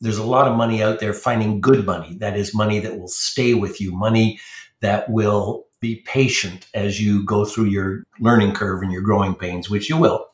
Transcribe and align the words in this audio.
there's 0.00 0.18
a 0.18 0.24
lot 0.24 0.48
of 0.48 0.56
money 0.56 0.82
out 0.82 1.00
there 1.00 1.12
finding 1.12 1.60
good 1.60 1.84
money. 1.84 2.16
That 2.18 2.36
is 2.36 2.54
money 2.54 2.78
that 2.80 2.98
will 2.98 3.08
stay 3.08 3.54
with 3.54 3.80
you, 3.80 3.92
money 3.92 4.40
that 4.80 5.10
will 5.10 5.66
be 5.80 5.96
patient 6.06 6.66
as 6.74 7.00
you 7.00 7.24
go 7.24 7.44
through 7.44 7.66
your 7.66 8.04
learning 8.18 8.54
curve 8.54 8.82
and 8.82 8.92
your 8.92 9.02
growing 9.02 9.34
pains, 9.34 9.68
which 9.68 9.88
you 9.88 9.96
will. 9.96 10.26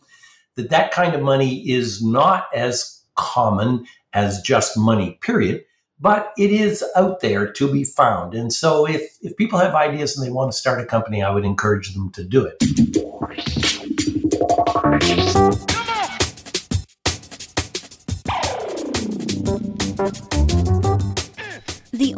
That 0.54 0.70
that 0.70 0.92
kind 0.92 1.14
of 1.14 1.22
money 1.22 1.68
is 1.68 2.02
not 2.02 2.46
as 2.54 3.02
common 3.14 3.86
as 4.12 4.40
just 4.40 4.76
money, 4.76 5.18
period 5.22 5.64
but 5.98 6.32
it 6.36 6.50
is 6.50 6.84
out 6.94 7.20
there 7.20 7.50
to 7.50 7.72
be 7.72 7.84
found. 7.84 8.34
And 8.34 8.52
so 8.52 8.86
if, 8.86 9.16
if 9.22 9.36
people 9.36 9.58
have 9.58 9.74
ideas 9.74 10.16
and 10.16 10.26
they 10.26 10.30
want 10.30 10.52
to 10.52 10.56
start 10.56 10.80
a 10.80 10.84
company, 10.84 11.22
I 11.22 11.30
would 11.30 11.44
encourage 11.44 11.94
them 11.94 12.10
to 12.12 12.24
do 12.24 12.44
it. 12.44 12.62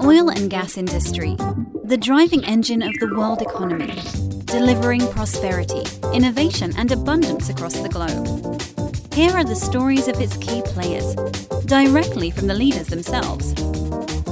Oil 0.00 0.28
and 0.28 0.48
gas 0.48 0.76
industry, 0.76 1.36
the 1.84 1.96
driving 1.96 2.44
engine 2.44 2.82
of 2.82 2.92
the 3.00 3.12
world 3.16 3.42
economy, 3.42 4.00
delivering 4.44 5.06
prosperity, 5.08 5.82
innovation, 6.14 6.72
and 6.76 6.92
abundance 6.92 7.48
across 7.48 7.74
the 7.78 7.88
globe. 7.88 8.26
Here 9.12 9.32
are 9.32 9.44
the 9.44 9.56
stories 9.56 10.06
of 10.06 10.20
its 10.20 10.36
key 10.36 10.62
players, 10.62 11.14
directly 11.64 12.30
from 12.30 12.46
the 12.46 12.54
leaders 12.54 12.86
themselves. 12.86 13.54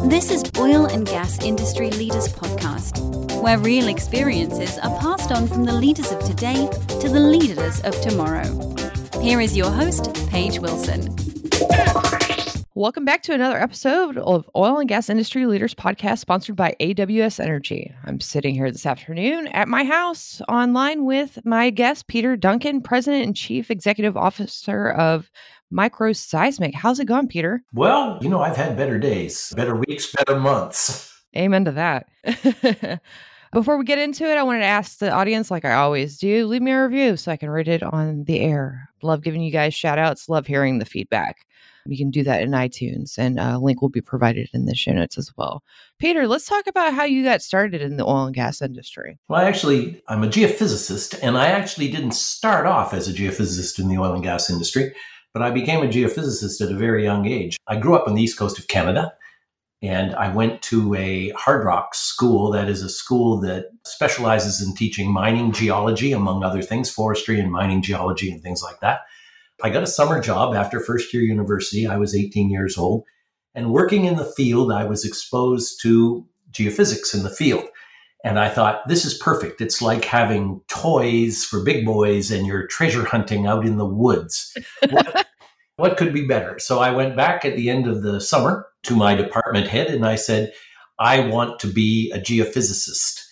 This 0.08 0.30
is 0.30 0.44
Oil 0.56 0.86
and 0.86 1.06
Gas 1.06 1.42
Industry 1.42 1.90
Leaders 1.90 2.28
Podcast, 2.28 3.42
where 3.42 3.58
real 3.58 3.88
experiences 3.88 4.78
are 4.78 4.96
passed 5.00 5.32
on 5.32 5.48
from 5.48 5.64
the 5.64 5.72
leaders 5.72 6.12
of 6.12 6.22
today 6.24 6.68
to 7.00 7.08
the 7.08 7.20
leaders 7.20 7.80
of 7.80 8.00
tomorrow. 8.02 8.76
Here 9.20 9.40
is 9.40 9.56
your 9.56 9.70
host, 9.70 10.14
Paige 10.28 10.60
Wilson. 10.60 11.14
Welcome 12.76 13.06
back 13.06 13.22
to 13.22 13.32
another 13.32 13.56
episode 13.56 14.18
of 14.18 14.50
Oil 14.54 14.76
and 14.76 14.86
Gas 14.86 15.08
Industry 15.08 15.46
Leaders 15.46 15.72
Podcast, 15.72 16.18
sponsored 16.18 16.56
by 16.56 16.76
AWS 16.78 17.40
Energy. 17.40 17.90
I'm 18.04 18.20
sitting 18.20 18.54
here 18.54 18.70
this 18.70 18.84
afternoon 18.84 19.46
at 19.46 19.66
my 19.66 19.82
house 19.82 20.42
online 20.46 21.06
with 21.06 21.38
my 21.46 21.70
guest, 21.70 22.06
Peter 22.06 22.36
Duncan, 22.36 22.82
President 22.82 23.24
and 23.24 23.34
Chief 23.34 23.70
Executive 23.70 24.14
Officer 24.14 24.90
of 24.90 25.30
Microseismic. 25.72 26.74
How's 26.74 27.00
it 27.00 27.06
going, 27.06 27.28
Peter? 27.28 27.62
Well, 27.72 28.18
you 28.20 28.28
know, 28.28 28.42
I've 28.42 28.56
had 28.58 28.76
better 28.76 28.98
days, 28.98 29.54
better 29.56 29.74
weeks, 29.74 30.12
better 30.12 30.38
months. 30.38 31.18
Amen 31.34 31.64
to 31.64 31.72
that. 31.72 33.00
Before 33.54 33.78
we 33.78 33.86
get 33.86 33.98
into 33.98 34.30
it, 34.30 34.36
I 34.36 34.42
wanted 34.42 34.58
to 34.58 34.66
ask 34.66 34.98
the 34.98 35.10
audience, 35.10 35.50
like 35.50 35.64
I 35.64 35.72
always 35.72 36.18
do, 36.18 36.46
leave 36.46 36.60
me 36.60 36.72
a 36.72 36.84
review 36.84 37.16
so 37.16 37.32
I 37.32 37.38
can 37.38 37.48
read 37.48 37.68
it 37.68 37.82
on 37.82 38.24
the 38.24 38.40
air. 38.40 38.90
Love 39.02 39.22
giving 39.22 39.40
you 39.40 39.50
guys 39.50 39.72
shout 39.72 39.98
outs, 39.98 40.28
love 40.28 40.46
hearing 40.46 40.78
the 40.78 40.84
feedback. 40.84 41.45
You 41.88 41.96
can 41.96 42.10
do 42.10 42.22
that 42.24 42.42
in 42.42 42.50
iTunes, 42.50 43.18
and 43.18 43.38
a 43.38 43.58
link 43.58 43.82
will 43.82 43.88
be 43.88 44.00
provided 44.00 44.48
in 44.52 44.66
the 44.66 44.74
show 44.74 44.92
notes 44.92 45.18
as 45.18 45.32
well. 45.36 45.62
Peter, 45.98 46.26
let's 46.26 46.46
talk 46.46 46.66
about 46.66 46.94
how 46.94 47.04
you 47.04 47.24
got 47.24 47.42
started 47.42 47.82
in 47.82 47.96
the 47.96 48.04
oil 48.04 48.24
and 48.24 48.34
gas 48.34 48.60
industry. 48.60 49.18
Well, 49.28 49.40
actually, 49.40 50.02
I'm 50.08 50.24
a 50.24 50.28
geophysicist, 50.28 51.18
and 51.22 51.36
I 51.36 51.46
actually 51.48 51.90
didn't 51.90 52.14
start 52.14 52.66
off 52.66 52.94
as 52.94 53.08
a 53.08 53.12
geophysicist 53.12 53.78
in 53.78 53.88
the 53.88 53.98
oil 53.98 54.14
and 54.14 54.22
gas 54.22 54.50
industry, 54.50 54.94
but 55.32 55.42
I 55.42 55.50
became 55.50 55.82
a 55.82 55.88
geophysicist 55.88 56.60
at 56.60 56.72
a 56.72 56.76
very 56.76 57.04
young 57.04 57.26
age. 57.26 57.56
I 57.66 57.76
grew 57.76 57.94
up 57.94 58.08
on 58.08 58.14
the 58.14 58.22
east 58.22 58.38
coast 58.38 58.58
of 58.58 58.68
Canada. 58.68 59.12
And 59.82 60.14
I 60.14 60.34
went 60.34 60.62
to 60.62 60.94
a 60.94 61.28
hard 61.36 61.62
rock 61.64 61.94
school 61.94 62.50
that 62.52 62.66
is 62.70 62.82
a 62.82 62.88
school 62.88 63.38
that 63.40 63.66
specializes 63.84 64.66
in 64.66 64.74
teaching 64.74 65.12
mining 65.12 65.52
geology, 65.52 66.12
among 66.12 66.42
other 66.42 66.62
things, 66.62 66.90
forestry 66.90 67.38
and 67.38 67.52
mining 67.52 67.82
geology 67.82 68.32
and 68.32 68.42
things 68.42 68.62
like 68.62 68.80
that. 68.80 69.00
I 69.62 69.70
got 69.70 69.82
a 69.82 69.86
summer 69.86 70.20
job 70.20 70.54
after 70.54 70.80
first 70.80 71.12
year 71.12 71.22
university. 71.22 71.86
I 71.86 71.96
was 71.96 72.14
18 72.14 72.50
years 72.50 72.76
old. 72.76 73.04
And 73.54 73.72
working 73.72 74.04
in 74.04 74.16
the 74.16 74.24
field, 74.24 74.70
I 74.70 74.84
was 74.84 75.04
exposed 75.04 75.80
to 75.82 76.26
geophysics 76.52 77.14
in 77.14 77.22
the 77.22 77.30
field. 77.30 77.64
And 78.22 78.38
I 78.38 78.48
thought, 78.48 78.86
this 78.88 79.04
is 79.04 79.14
perfect. 79.14 79.60
It's 79.60 79.80
like 79.80 80.04
having 80.04 80.60
toys 80.68 81.44
for 81.44 81.62
big 81.62 81.86
boys 81.86 82.30
and 82.30 82.46
you're 82.46 82.66
treasure 82.66 83.04
hunting 83.04 83.46
out 83.46 83.64
in 83.64 83.76
the 83.78 83.86
woods. 83.86 84.56
what, 84.90 85.26
what 85.76 85.96
could 85.96 86.12
be 86.12 86.26
better? 86.26 86.58
So 86.58 86.80
I 86.80 86.90
went 86.90 87.16
back 87.16 87.44
at 87.44 87.56
the 87.56 87.70
end 87.70 87.86
of 87.86 88.02
the 88.02 88.20
summer 88.20 88.66
to 88.84 88.96
my 88.96 89.14
department 89.14 89.68
head 89.68 89.88
and 89.88 90.04
I 90.04 90.16
said, 90.16 90.52
I 90.98 91.20
want 91.20 91.60
to 91.60 91.66
be 91.66 92.10
a 92.12 92.18
geophysicist. 92.18 93.25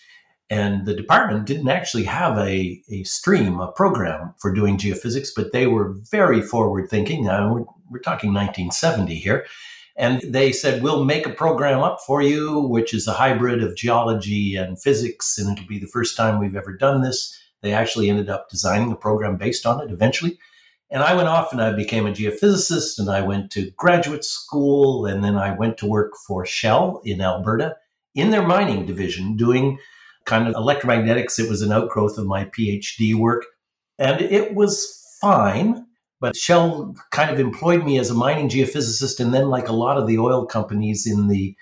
And 0.51 0.85
the 0.87 0.95
department 0.95 1.47
didn't 1.47 1.69
actually 1.69 2.05
have 2.05 2.37
a, 2.39 2.83
a 2.91 3.03
stream, 3.05 3.61
a 3.61 3.73
program 3.73 4.35
for 4.41 4.53
doing 4.53 4.77
geophysics, 4.77 5.29
but 5.35 5.53
they 5.53 5.67
were 5.67 5.95
very 6.11 6.43
forward 6.43 6.91
thinking. 6.91 7.29
Uh, 7.29 7.51
we're, 7.51 7.65
we're 7.91 7.99
talking 8.01 8.33
1970 8.33 9.15
here. 9.17 9.47
And 9.97 10.21
they 10.23 10.53
said, 10.53 10.83
We'll 10.83 11.05
make 11.05 11.27
a 11.27 11.31
program 11.31 11.81
up 11.81 12.01
for 12.07 12.21
you, 12.21 12.61
which 12.61 12.93
is 12.93 13.07
a 13.07 13.13
hybrid 13.13 13.63
of 13.63 13.77
geology 13.77 14.57
and 14.57 14.81
physics. 14.81 15.39
And 15.39 15.57
it'll 15.57 15.69
be 15.69 15.79
the 15.79 15.87
first 15.87 16.17
time 16.17 16.39
we've 16.39 16.57
ever 16.57 16.77
done 16.77 17.01
this. 17.01 17.39
They 17.63 17.73
actually 17.73 18.11
ended 18.11 18.29
up 18.29 18.51
designing 18.51 18.93
a 18.93 18.97
program 18.97 19.37
based 19.37 19.65
on 19.65 19.81
it 19.81 19.91
eventually. 19.91 20.39
And 20.91 21.03
I 21.03 21.15
went 21.15 21.29
off 21.29 21.53
and 21.53 21.61
I 21.63 21.73
became 21.73 22.07
a 22.07 22.13
geophysicist 22.13 22.99
and 22.99 23.09
I 23.09 23.23
went 23.23 23.51
to 23.53 23.71
graduate 23.77 24.25
school. 24.25 25.07
And 25.07 25.25
then 25.25 25.37
I 25.37 25.57
went 25.57 25.79
to 25.79 25.87
work 25.87 26.13
for 26.27 26.45
Shell 26.45 27.01
in 27.05 27.21
Alberta 27.21 27.77
in 28.15 28.31
their 28.31 28.47
mining 28.47 28.87
division 28.87 29.37
doing 29.37 29.79
kind 30.25 30.49
of 30.49 30.55
electromagnetics. 30.55 31.39
It 31.39 31.49
was 31.49 31.63
an 31.63 31.73
outgrowth 31.73 32.19
of 32.19 32.27
my 32.27 32.45
PhD 32.47 33.15
work. 33.15 33.45
And 33.99 34.21
it 34.21 34.55
was 34.55 35.17
fine. 35.21 35.87
But 36.21 36.37
Shell 36.37 36.95
kind 37.11 37.31
of 37.31 37.39
employed 37.39 37.85
me 37.85 37.99
as 37.99 38.11
a 38.11 38.15
mining 38.15 38.49
geophysicist. 38.49 39.21
And 39.21 39.35
then, 39.35 39.49
like 39.49 39.69
a 39.69 39.73
lot 39.73 39.99
of 39.99 40.07
the 40.07 40.19
oil 40.19 40.47
companies 40.47 41.07
in 41.07 41.29
the 41.29 41.55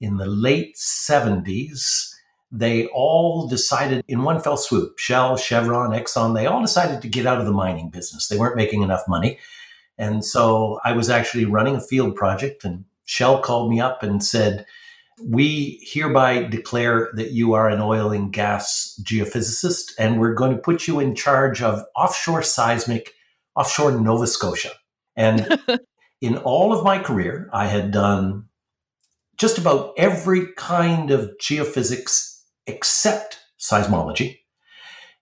in 0.00 0.16
the 0.16 0.26
late 0.26 0.76
70s, 0.76 2.10
they 2.50 2.86
all 2.86 3.46
decided 3.46 4.02
in 4.08 4.22
one 4.22 4.40
fell 4.40 4.56
swoop 4.56 4.98
Shell, 4.98 5.36
Chevron, 5.36 5.90
Exxon, 5.90 6.34
they 6.34 6.46
all 6.46 6.62
decided 6.62 7.02
to 7.02 7.08
get 7.08 7.26
out 7.26 7.38
of 7.38 7.46
the 7.46 7.52
mining 7.52 7.90
business. 7.90 8.28
They 8.28 8.38
weren't 8.38 8.56
making 8.56 8.82
enough 8.82 9.02
money. 9.06 9.38
And 9.98 10.24
so 10.24 10.80
I 10.84 10.92
was 10.92 11.10
actually 11.10 11.44
running 11.44 11.76
a 11.76 11.80
field 11.80 12.16
project, 12.16 12.64
and 12.64 12.86
Shell 13.04 13.42
called 13.42 13.70
me 13.70 13.80
up 13.80 14.02
and 14.02 14.24
said, 14.24 14.64
we 15.22 15.80
hereby 15.82 16.44
declare 16.44 17.10
that 17.14 17.32
you 17.32 17.52
are 17.54 17.68
an 17.68 17.80
oil 17.80 18.12
and 18.12 18.32
gas 18.32 18.98
geophysicist, 19.02 19.92
and 19.98 20.20
we're 20.20 20.34
going 20.34 20.52
to 20.52 20.62
put 20.62 20.86
you 20.86 21.00
in 21.00 21.14
charge 21.14 21.62
of 21.62 21.84
offshore 21.96 22.42
seismic, 22.42 23.12
offshore 23.54 23.92
Nova 23.92 24.26
Scotia. 24.26 24.70
And 25.16 25.60
in 26.20 26.36
all 26.38 26.72
of 26.72 26.84
my 26.84 26.98
career, 26.98 27.48
I 27.52 27.66
had 27.66 27.90
done 27.90 28.46
just 29.36 29.58
about 29.58 29.94
every 29.96 30.48
kind 30.56 31.10
of 31.10 31.30
geophysics 31.40 32.40
except 32.66 33.38
seismology. 33.58 34.38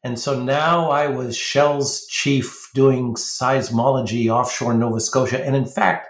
And 0.04 0.18
so 0.18 0.40
now 0.40 0.90
I 0.90 1.08
was 1.08 1.36
Shell's 1.36 2.06
chief 2.06 2.70
doing 2.74 3.14
seismology 3.14 4.28
offshore 4.28 4.74
Nova 4.74 5.00
Scotia. 5.00 5.44
And 5.44 5.56
in 5.56 5.66
fact, 5.66 6.08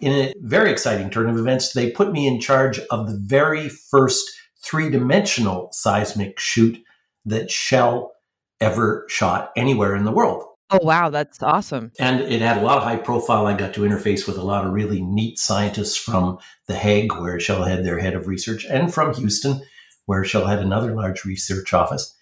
in 0.00 0.12
a 0.12 0.34
very 0.40 0.70
exciting 0.70 1.10
turn 1.10 1.28
of 1.28 1.38
events, 1.38 1.72
they 1.72 1.90
put 1.90 2.12
me 2.12 2.26
in 2.26 2.40
charge 2.40 2.78
of 2.90 3.08
the 3.08 3.18
very 3.18 3.68
first 3.68 4.30
three 4.62 4.90
dimensional 4.90 5.68
seismic 5.72 6.38
shoot 6.38 6.78
that 7.24 7.50
Shell 7.50 8.12
ever 8.60 9.04
shot 9.08 9.52
anywhere 9.56 9.94
in 9.94 10.04
the 10.04 10.12
world. 10.12 10.44
Oh, 10.70 10.80
wow. 10.82 11.10
That's 11.10 11.42
awesome. 11.42 11.92
And 12.00 12.20
it 12.20 12.42
had 12.42 12.58
a 12.58 12.62
lot 12.62 12.78
of 12.78 12.82
high 12.82 12.96
profile. 12.96 13.46
I 13.46 13.56
got 13.56 13.72
to 13.74 13.82
interface 13.82 14.26
with 14.26 14.36
a 14.36 14.42
lot 14.42 14.66
of 14.66 14.72
really 14.72 15.00
neat 15.00 15.38
scientists 15.38 15.96
from 15.96 16.38
The 16.66 16.74
Hague, 16.74 17.12
where 17.12 17.38
Shell 17.38 17.64
had 17.64 17.84
their 17.84 18.00
head 18.00 18.14
of 18.14 18.26
research, 18.26 18.64
and 18.64 18.92
from 18.92 19.14
Houston, 19.14 19.62
where 20.06 20.24
Shell 20.24 20.46
had 20.46 20.58
another 20.58 20.94
large 20.94 21.24
research 21.24 21.72
office. 21.72 22.12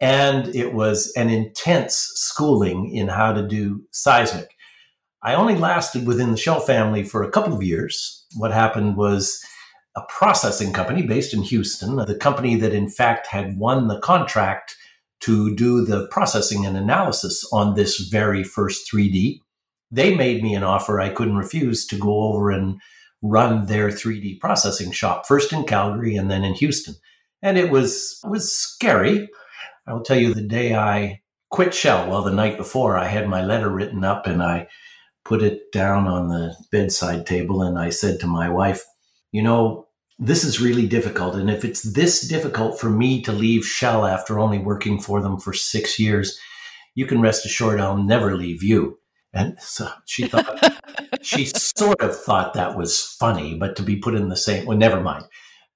And 0.00 0.54
it 0.54 0.74
was 0.74 1.12
an 1.16 1.30
intense 1.30 2.12
schooling 2.14 2.94
in 2.94 3.08
how 3.08 3.32
to 3.32 3.46
do 3.46 3.84
seismic. 3.90 4.50
I 5.22 5.34
only 5.34 5.56
lasted 5.56 6.06
within 6.06 6.30
the 6.30 6.36
Shell 6.36 6.60
family 6.60 7.02
for 7.02 7.22
a 7.22 7.30
couple 7.30 7.54
of 7.54 7.62
years. 7.62 8.24
What 8.36 8.52
happened 8.52 8.96
was 8.96 9.44
a 9.96 10.02
processing 10.08 10.72
company 10.72 11.02
based 11.02 11.34
in 11.34 11.42
Houston, 11.42 11.96
the 11.96 12.14
company 12.14 12.54
that 12.56 12.72
in 12.72 12.88
fact 12.88 13.26
had 13.26 13.58
won 13.58 13.88
the 13.88 13.98
contract 13.98 14.76
to 15.20 15.54
do 15.56 15.84
the 15.84 16.06
processing 16.08 16.64
and 16.64 16.76
analysis 16.76 17.44
on 17.52 17.74
this 17.74 17.98
very 17.98 18.44
first 18.44 18.90
3D. 18.90 19.40
They 19.90 20.14
made 20.14 20.42
me 20.42 20.54
an 20.54 20.62
offer 20.62 21.00
I 21.00 21.08
couldn't 21.08 21.36
refuse 21.36 21.84
to 21.86 21.98
go 21.98 22.20
over 22.20 22.50
and 22.50 22.80
run 23.20 23.66
their 23.66 23.88
3D 23.88 24.38
processing 24.38 24.92
shop, 24.92 25.26
first 25.26 25.52
in 25.52 25.64
Calgary 25.64 26.14
and 26.14 26.30
then 26.30 26.44
in 26.44 26.54
Houston. 26.54 26.94
And 27.42 27.58
it 27.58 27.70
was 27.70 28.20
it 28.22 28.30
was 28.30 28.52
scary. 28.52 29.28
I 29.86 29.92
will 29.92 30.02
tell 30.02 30.18
you 30.18 30.32
the 30.32 30.42
day 30.42 30.74
I 30.74 31.22
quit 31.50 31.74
Shell, 31.74 32.08
well, 32.08 32.22
the 32.22 32.30
night 32.30 32.56
before, 32.56 32.96
I 32.96 33.06
had 33.08 33.26
my 33.28 33.42
letter 33.42 33.70
written 33.70 34.04
up 34.04 34.26
and 34.26 34.42
I 34.42 34.68
put 35.28 35.42
it 35.42 35.70
down 35.72 36.08
on 36.08 36.28
the 36.28 36.56
bedside 36.72 37.26
table, 37.26 37.62
and 37.62 37.78
I 37.78 37.90
said 37.90 38.18
to 38.20 38.26
my 38.26 38.48
wife, 38.48 38.82
You 39.30 39.42
know, 39.42 39.86
this 40.18 40.42
is 40.42 40.60
really 40.60 40.86
difficult. 40.86 41.34
And 41.34 41.50
if 41.50 41.64
it's 41.64 41.82
this 41.82 42.26
difficult 42.26 42.80
for 42.80 42.88
me 42.88 43.22
to 43.22 43.32
leave 43.32 43.66
Shell 43.66 44.06
after 44.06 44.38
only 44.38 44.58
working 44.58 44.98
for 44.98 45.20
them 45.20 45.38
for 45.38 45.52
six 45.52 45.98
years, 45.98 46.38
you 46.94 47.04
can 47.06 47.20
rest 47.20 47.44
assured 47.44 47.78
I'll 47.78 48.02
never 48.02 48.36
leave 48.36 48.62
you. 48.62 48.98
And 49.34 49.60
so 49.60 49.88
she 50.06 50.26
thought, 50.26 50.80
she 51.22 51.44
sort 51.44 52.00
of 52.00 52.18
thought 52.18 52.54
that 52.54 52.76
was 52.76 53.02
funny, 53.20 53.54
but 53.54 53.76
to 53.76 53.82
be 53.82 53.96
put 53.96 54.14
in 54.14 54.30
the 54.30 54.36
same, 54.36 54.64
well, 54.64 54.78
never 54.78 55.00
mind. 55.00 55.26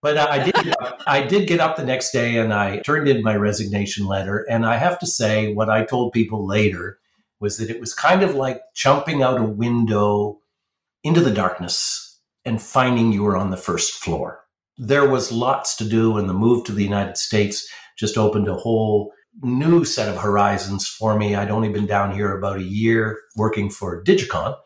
But 0.01 0.17
I 0.17 0.43
did, 0.43 0.75
I 1.07 1.23
did 1.23 1.47
get 1.47 1.61
up 1.61 1.77
the 1.77 1.85
next 1.85 2.11
day 2.11 2.39
and 2.39 2.53
I 2.53 2.79
turned 2.79 3.07
in 3.07 3.23
my 3.23 3.37
resignation 3.37 4.07
letter. 4.07 4.45
And 4.51 4.67
I 4.67 4.79
have 4.79 4.99
to 5.01 5.07
say, 5.07 5.53
what 5.53 5.71
I 5.71 5.85
told 5.85 6.13
people 6.13 6.45
later 6.45 6.99
was 7.43 7.59
that 7.59 7.69
it 7.69 7.81
was 7.81 7.93
kind 7.93 8.23
of 8.23 8.37
like 8.37 8.63
jumping 8.75 9.23
out 9.23 9.41
a 9.41 9.45
window 9.45 10.39
into 11.03 11.21
the 11.21 11.35
darkness 11.35 12.21
and 12.45 12.63
finding 12.63 13.13
you 13.13 13.25
were 13.25 13.37
on 13.37 13.51
the 13.51 13.57
first 13.57 13.95
floor. 13.95 14.41
There 14.79 15.09
was 15.09 15.33
lots 15.33 15.77
to 15.77 15.85
do, 15.85 16.17
and 16.17 16.29
the 16.29 16.35
move 16.35 16.65
to 16.65 16.73
the 16.73 16.85
United 16.85 17.17
States 17.17 17.69
just 17.99 18.17
opened 18.17 18.49
a 18.49 18.55
whole 18.55 19.13
new 19.43 19.85
set 19.85 20.09
of 20.09 20.21
horizons 20.21 20.87
for 20.87 21.19
me. 21.19 21.35
I'd 21.35 21.51
only 21.51 21.69
been 21.69 21.87
down 21.87 22.15
here 22.15 22.37
about 22.37 22.59
a 22.59 22.65
year 22.65 23.19
working 23.37 23.71
for 23.71 24.03
Digicon 24.03 24.57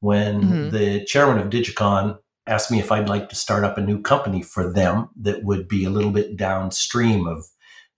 when 0.00 0.40
mm-hmm. 0.40 0.70
the 0.70 1.04
chairman 1.04 1.38
of 1.38 1.50
Digicon 1.50 2.18
asked 2.46 2.70
me 2.70 2.78
if 2.78 2.90
I'd 2.90 3.08
like 3.08 3.28
to 3.28 3.36
start 3.36 3.64
up 3.64 3.78
a 3.78 3.82
new 3.82 4.00
company 4.00 4.42
for 4.42 4.70
them 4.70 5.08
that 5.20 5.44
would 5.44 5.68
be 5.68 5.84
a 5.84 5.90
little 5.90 6.10
bit 6.10 6.36
downstream 6.36 7.26
of 7.26 7.46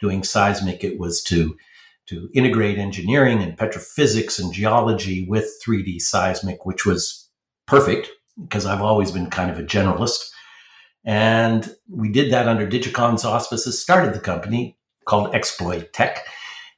doing 0.00 0.22
seismic. 0.22 0.84
It 0.84 0.98
was 0.98 1.22
to 1.24 1.56
to 2.06 2.28
integrate 2.34 2.78
engineering 2.78 3.42
and 3.42 3.58
petrophysics 3.58 4.38
and 4.38 4.52
geology 4.52 5.26
with 5.28 5.50
3D 5.66 6.00
seismic, 6.00 6.64
which 6.64 6.86
was 6.86 7.28
perfect 7.66 8.08
because 8.40 8.66
I've 8.66 8.82
always 8.82 9.10
been 9.10 9.30
kind 9.30 9.50
of 9.50 9.58
a 9.58 9.62
generalist. 9.62 10.30
And 11.04 11.74
we 11.88 12.10
did 12.10 12.32
that 12.32 12.48
under 12.48 12.66
Digicon's 12.66 13.24
auspices, 13.24 13.80
started 13.80 14.14
the 14.14 14.20
company 14.20 14.76
called 15.04 15.34
Exploit 15.34 15.92
Tech. 15.92 16.24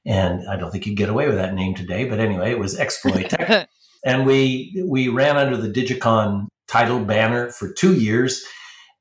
And 0.07 0.49
I 0.49 0.57
don't 0.57 0.71
think 0.71 0.87
you'd 0.87 0.97
get 0.97 1.09
away 1.09 1.27
with 1.27 1.37
that 1.37 1.55
name 1.55 1.75
today, 1.75 2.05
but 2.05 2.21
anyway, 2.21 2.51
it 2.51 2.59
was 2.59 2.79
Exploit 2.79 3.31
Tech. 3.31 3.69
and 4.05 4.27
we 4.27 4.83
we 4.87 5.09
ran 5.09 5.37
under 5.37 5.57
the 5.57 5.69
Digicon 5.69 6.47
title 6.67 7.05
banner 7.05 7.51
for 7.51 7.73
two 7.73 7.95
years. 7.95 8.45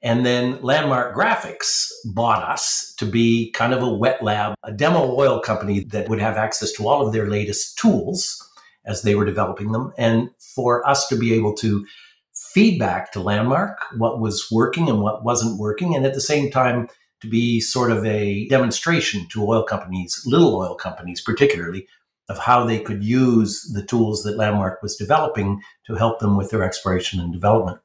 And 0.08 0.26
then 0.26 0.62
Landmark 0.62 1.14
Graphics 1.14 1.92
bought 2.06 2.42
us 2.42 2.94
to 2.98 3.06
be 3.06 3.52
kind 3.52 3.74
of 3.74 3.84
a 3.84 3.94
wet 3.94 4.24
lab, 4.24 4.56
a 4.64 4.72
demo 4.72 5.14
oil 5.14 5.42
company 5.42 5.82
that 5.82 6.08
would 6.08 6.22
have 6.22 6.38
access 6.38 6.72
to 6.74 6.88
all 6.88 7.06
of 7.06 7.12
their 7.12 7.28
latest 7.28 7.78
tools 7.78 8.42
as 8.86 9.02
they 9.02 9.16
were 9.16 9.26
developing 9.26 9.74
them. 9.74 9.92
And 9.98 10.30
for 10.56 10.88
us 10.88 11.10
to 11.10 11.18
be 11.18 11.34
able 11.34 11.54
to 11.56 11.86
feedback 12.34 13.12
to 13.12 13.20
Landmark 13.20 13.80
what 13.98 14.22
was 14.22 14.48
working 14.50 14.88
and 14.88 15.02
what 15.02 15.26
wasn't 15.26 15.60
working. 15.60 15.94
And 15.94 16.06
at 16.06 16.14
the 16.14 16.22
same 16.22 16.50
time, 16.52 16.88
to 17.20 17.28
be 17.28 17.60
sort 17.60 17.92
of 17.92 18.06
a 18.06 18.48
demonstration 18.48 19.28
to 19.32 19.46
oil 19.46 19.64
companies, 19.64 20.24
little 20.26 20.56
oil 20.56 20.76
companies 20.76 21.20
particularly, 21.20 21.86
of 22.30 22.38
how 22.38 22.64
they 22.64 22.80
could 22.80 23.04
use 23.04 23.70
the 23.74 23.84
tools 23.84 24.24
that 24.24 24.38
Landmark 24.38 24.82
was 24.82 24.96
developing 24.96 25.62
to 25.86 25.96
help 25.96 26.20
them 26.20 26.38
with 26.38 26.50
their 26.50 26.64
exploration 26.64 27.20
and 27.20 27.34
development. 27.34 27.80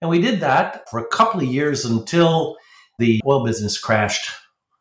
And 0.00 0.10
we 0.10 0.20
did 0.20 0.40
that 0.40 0.88
for 0.90 0.98
a 0.98 1.08
couple 1.08 1.40
of 1.40 1.46
years 1.46 1.84
until 1.84 2.56
the 2.98 3.20
oil 3.26 3.44
business 3.44 3.78
crashed 3.78 4.30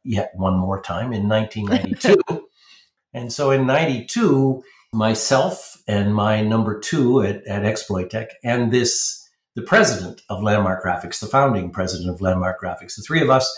yet 0.04 0.32
one 0.36 0.58
more 0.58 0.82
time 0.82 1.12
in 1.14 1.28
1992. 1.28 2.48
and 3.14 3.32
so 3.32 3.52
in 3.52 3.66
92, 3.66 4.64
myself 4.94 5.82
and 5.88 6.14
my 6.14 6.42
number 6.42 6.80
two 6.80 7.22
at, 7.22 7.46
at 7.48 7.66
Exploit 7.66 8.10
Tech 8.10 8.30
and 8.44 8.72
this 8.72 9.24
the 9.56 9.64
president 9.64 10.22
of 10.30 10.44
Landmark 10.44 10.84
Graphics, 10.84 11.20
the 11.20 11.26
founding 11.26 11.72
president 11.72 12.12
of 12.12 12.22
Landmark 12.22 12.62
Graphics, 12.62 12.96
the 12.96 13.02
three 13.02 13.22
of 13.22 13.32
us 13.32 13.52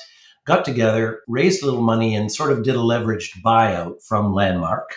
got 0.46 0.64
together, 0.64 1.20
raised 1.28 1.62
a 1.62 1.66
little 1.66 1.82
money, 1.82 2.16
and 2.16 2.32
sort 2.32 2.54
of 2.54 2.64
did 2.64 2.76
a 2.76 2.80
leveraged 2.80 3.42
buyout 3.44 4.02
from 4.08 4.34
Landmark 4.34 4.96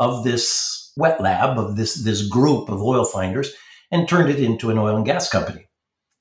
of 0.00 0.24
this 0.24 0.92
wet 0.96 1.20
lab 1.20 1.56
of 1.56 1.76
this 1.76 2.02
this 2.02 2.26
group 2.26 2.68
of 2.68 2.82
oil 2.82 3.04
finders 3.04 3.52
and 3.92 4.08
turned 4.08 4.28
it 4.28 4.40
into 4.40 4.70
an 4.70 4.78
oil 4.78 4.96
and 4.96 5.06
gas 5.06 5.28
company. 5.28 5.68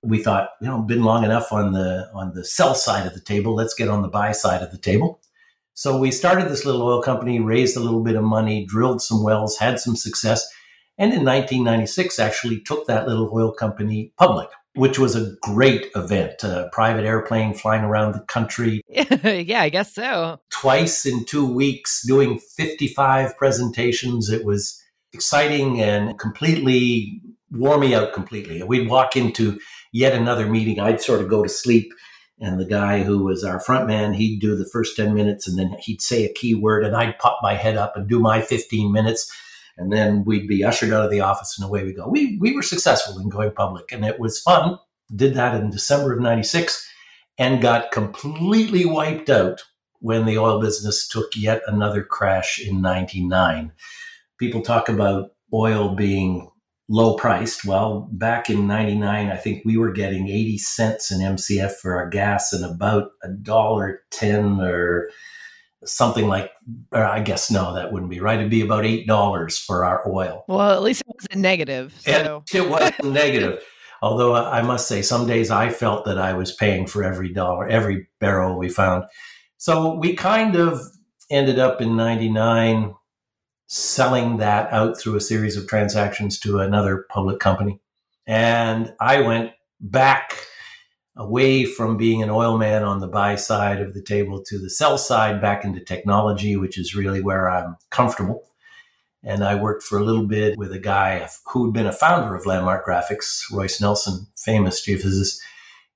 We 0.04 0.22
thought, 0.22 0.50
you 0.62 0.68
know, 0.68 0.82
been 0.82 1.04
long 1.04 1.24
enough 1.24 1.52
on 1.52 1.74
the 1.74 2.10
on 2.14 2.34
the 2.34 2.44
sell 2.44 2.76
side 2.76 3.08
of 3.08 3.14
the 3.14 3.22
table. 3.22 3.56
Let's 3.56 3.74
get 3.74 3.90
on 3.90 4.02
the 4.02 4.10
buy 4.10 4.32
side 4.32 4.62
of 4.62 4.72
the 4.72 4.78
table. 4.78 5.22
So 5.76 5.98
we 5.98 6.12
started 6.12 6.50
this 6.50 6.66
little 6.66 6.84
oil 6.84 7.02
company, 7.02 7.40
raised 7.40 7.76
a 7.76 7.80
little 7.80 8.04
bit 8.04 8.16
of 8.16 8.24
money, 8.24 8.66
drilled 8.66 9.02
some 9.02 9.24
wells, 9.24 9.58
had 9.58 9.80
some 9.80 9.96
success, 9.96 10.48
and 10.98 11.12
in 11.12 11.26
1996 11.26 12.20
actually 12.20 12.62
took 12.62 12.86
that 12.86 13.08
little 13.08 13.32
oil 13.34 13.52
company 13.52 14.14
public 14.18 14.50
which 14.76 14.98
was 14.98 15.16
a 15.16 15.36
great 15.42 15.88
event. 15.96 16.44
A 16.44 16.70
private 16.72 17.06
airplane 17.06 17.54
flying 17.54 17.84
around 17.84 18.14
the 18.14 18.22
country. 18.22 18.82
yeah, 18.88 19.62
I 19.62 19.70
guess 19.70 19.94
so. 19.94 20.40
Twice 20.50 21.06
in 21.06 21.26
two 21.26 21.46
weeks, 21.52 22.04
doing 22.06 22.40
55 22.40 23.38
presentations. 23.38 24.30
It 24.30 24.46
was 24.46 24.82
exciting 25.14 25.80
and 25.80 26.18
completely 26.18 27.22
wore 27.52 27.78
me 27.78 27.94
out 27.94 28.14
completely. 28.14 28.64
We'd 28.64 28.90
walk 28.90 29.16
into 29.16 29.60
yet 29.94 30.14
another 30.14 30.48
meeting. 30.48 30.82
I'd 30.82 31.02
sort 31.02 31.22
of 31.22 31.30
go 31.30 31.44
to 31.44 31.50
sleep. 31.50 31.94
And 32.40 32.60
the 32.60 32.66
guy 32.66 33.04
who 33.04 33.24
was 33.24 33.46
our 33.46 33.62
front 33.62 33.88
man, 33.88 34.14
he'd 34.14 34.42
do 34.42 34.58
the 34.58 34.68
first 34.74 34.98
10 34.98 35.14
minutes 35.14 35.48
and 35.48 35.58
then 35.58 35.78
he'd 35.80 36.02
say 36.02 36.26
a 36.26 36.34
key 36.34 36.54
word 36.54 36.84
and 36.84 36.94
I'd 36.94 37.18
pop 37.20 37.40
my 37.42 37.54
head 37.54 37.78
up 37.78 37.96
and 37.96 38.10
do 38.10 38.20
my 38.20 38.42
15 38.42 38.92
minutes 38.92 39.32
and 39.78 39.92
then 39.92 40.24
we'd 40.24 40.48
be 40.48 40.64
ushered 40.64 40.94
out 40.94 41.06
of 41.06 41.12
the 41.12 41.22
office 41.22 41.58
and 41.58 41.66
away 41.66 41.84
we 41.84 41.94
go. 41.94 42.08
We 42.08 42.38
we 42.40 42.54
were 42.54 42.62
successful 42.62 43.20
in 43.20 43.30
going 43.30 43.52
public, 43.52 43.92
and 43.92 44.06
it 44.06 44.20
was 44.20 44.40
fun. 44.40 44.78
Did 45.16 45.34
that 45.36 45.60
in 45.60 45.70
December 45.70 46.14
of 46.14 46.22
'96, 46.22 46.88
and 47.38 47.62
got 47.62 47.92
completely 47.92 48.86
wiped 48.86 49.30
out 49.30 49.64
when 50.00 50.26
the 50.26 50.38
oil 50.38 50.60
business 50.60 51.08
took 51.08 51.36
yet 51.36 51.62
another 51.66 52.04
crash 52.04 52.60
in 52.60 52.82
'99. 52.82 53.72
People 54.38 54.62
talk 54.62 54.90
about 54.90 55.32
oil 55.54 55.96
being 55.96 56.50
low 56.90 57.16
priced. 57.16 57.66
Well, 57.66 58.10
back 58.12 58.50
in 58.50 58.68
99, 58.68 59.30
I 59.30 59.36
think 59.38 59.64
we 59.66 59.78
were 59.78 59.92
getting 59.92 60.28
80 60.28 60.58
cents 60.58 61.12
an 61.12 61.22
MCF 61.22 61.76
for 61.76 61.96
our 61.96 62.10
gas 62.10 62.54
and 62.54 62.66
about 62.66 63.12
a 63.24 63.30
dollar 63.30 64.02
10 64.12 64.60
or 64.62 65.10
something 65.86 66.28
like, 66.28 66.52
or 66.92 67.04
I 67.04 67.22
guess 67.22 67.52
no, 67.52 67.74
that 67.74 67.92
wouldn't 67.92 68.12
be 68.12 68.20
right. 68.20 68.40
It'd 68.40 68.50
be 68.50 68.62
about 68.62 68.86
eight 68.86 69.08
dollars 69.08 69.58
for 69.58 69.86
our 69.86 70.10
oil. 70.10 70.46
Well, 70.48 70.72
at 70.72 70.82
least 70.82 71.02
it 71.02 71.08
wasn't 71.08 71.42
negative. 71.42 71.94
So. 72.00 72.44
it 72.54 72.70
wasn't 72.70 73.06
negative. 73.06 73.64
Although 74.02 74.36
I 74.36 74.62
must 74.62 74.88
say, 74.88 75.02
some 75.02 75.28
days 75.28 75.50
I 75.50 75.70
felt 75.70 76.06
that 76.06 76.18
I 76.18 76.34
was 76.34 76.54
paying 76.54 76.88
for 76.88 77.04
every 77.04 77.32
dollar, 77.32 77.68
every 77.68 78.08
barrel 78.20 78.58
we 78.58 78.70
found. 78.70 79.06
So 79.58 79.96
we 79.96 80.14
kind 80.14 80.58
of 80.58 80.82
ended 81.32 81.58
up 81.58 81.82
in 81.82 81.96
'99 81.96 82.94
selling 83.76 84.38
that 84.38 84.72
out 84.72 85.00
through 85.00 85.16
a 85.16 85.22
series 85.22 85.58
of 85.58 85.68
transactions 85.68 86.40
to 86.40 86.60
another 86.60 87.08
public 87.10 87.40
company, 87.40 87.80
and 88.28 88.94
I 89.00 89.22
went 89.22 89.52
back 89.80 90.38
away 91.16 91.66
from 91.66 91.98
being 91.98 92.22
an 92.22 92.30
oil 92.30 92.58
man 92.58 92.84
on 92.84 93.00
the 93.00 93.08
buy 93.08 93.36
side 93.36 93.82
of 93.82 93.96
the 93.96 94.02
table 94.02 94.44
to 94.44 94.60
the 94.60 94.70
sell 94.70 95.00
side 95.00 95.42
back 95.42 95.66
into 95.66 95.80
technology, 95.80 96.56
which 96.56 96.78
is 96.78 96.96
really 96.96 97.22
where 97.22 97.50
I'm 97.50 97.76
comfortable. 97.90 98.44
And 99.24 99.44
I 99.44 99.56
worked 99.56 99.84
for 99.84 99.98
a 99.98 100.04
little 100.04 100.28
bit 100.28 100.58
with 100.58 100.72
a 100.72 100.80
guy 100.80 101.28
who'd 101.48 101.74
been 101.74 101.88
a 101.88 101.92
founder 101.92 102.36
of 102.36 102.46
Landmark 102.46 102.86
Graphics, 102.86 103.52
Roice 103.52 103.82
Nelson, 103.82 104.28
famous 104.36 104.86
geophysicist, 104.86 105.40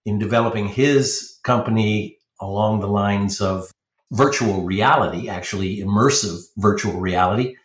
in 0.04 0.18
developing 0.18 0.68
his 0.68 1.38
company 1.44 2.18
along 2.40 2.80
the 2.80 2.88
lines 2.88 3.40
of 3.40 3.72
virtual 4.12 4.64
reality, 4.64 5.28
actually 5.30 5.78
immersive 5.78 6.40
virtual 6.58 7.00
reality. 7.00 7.56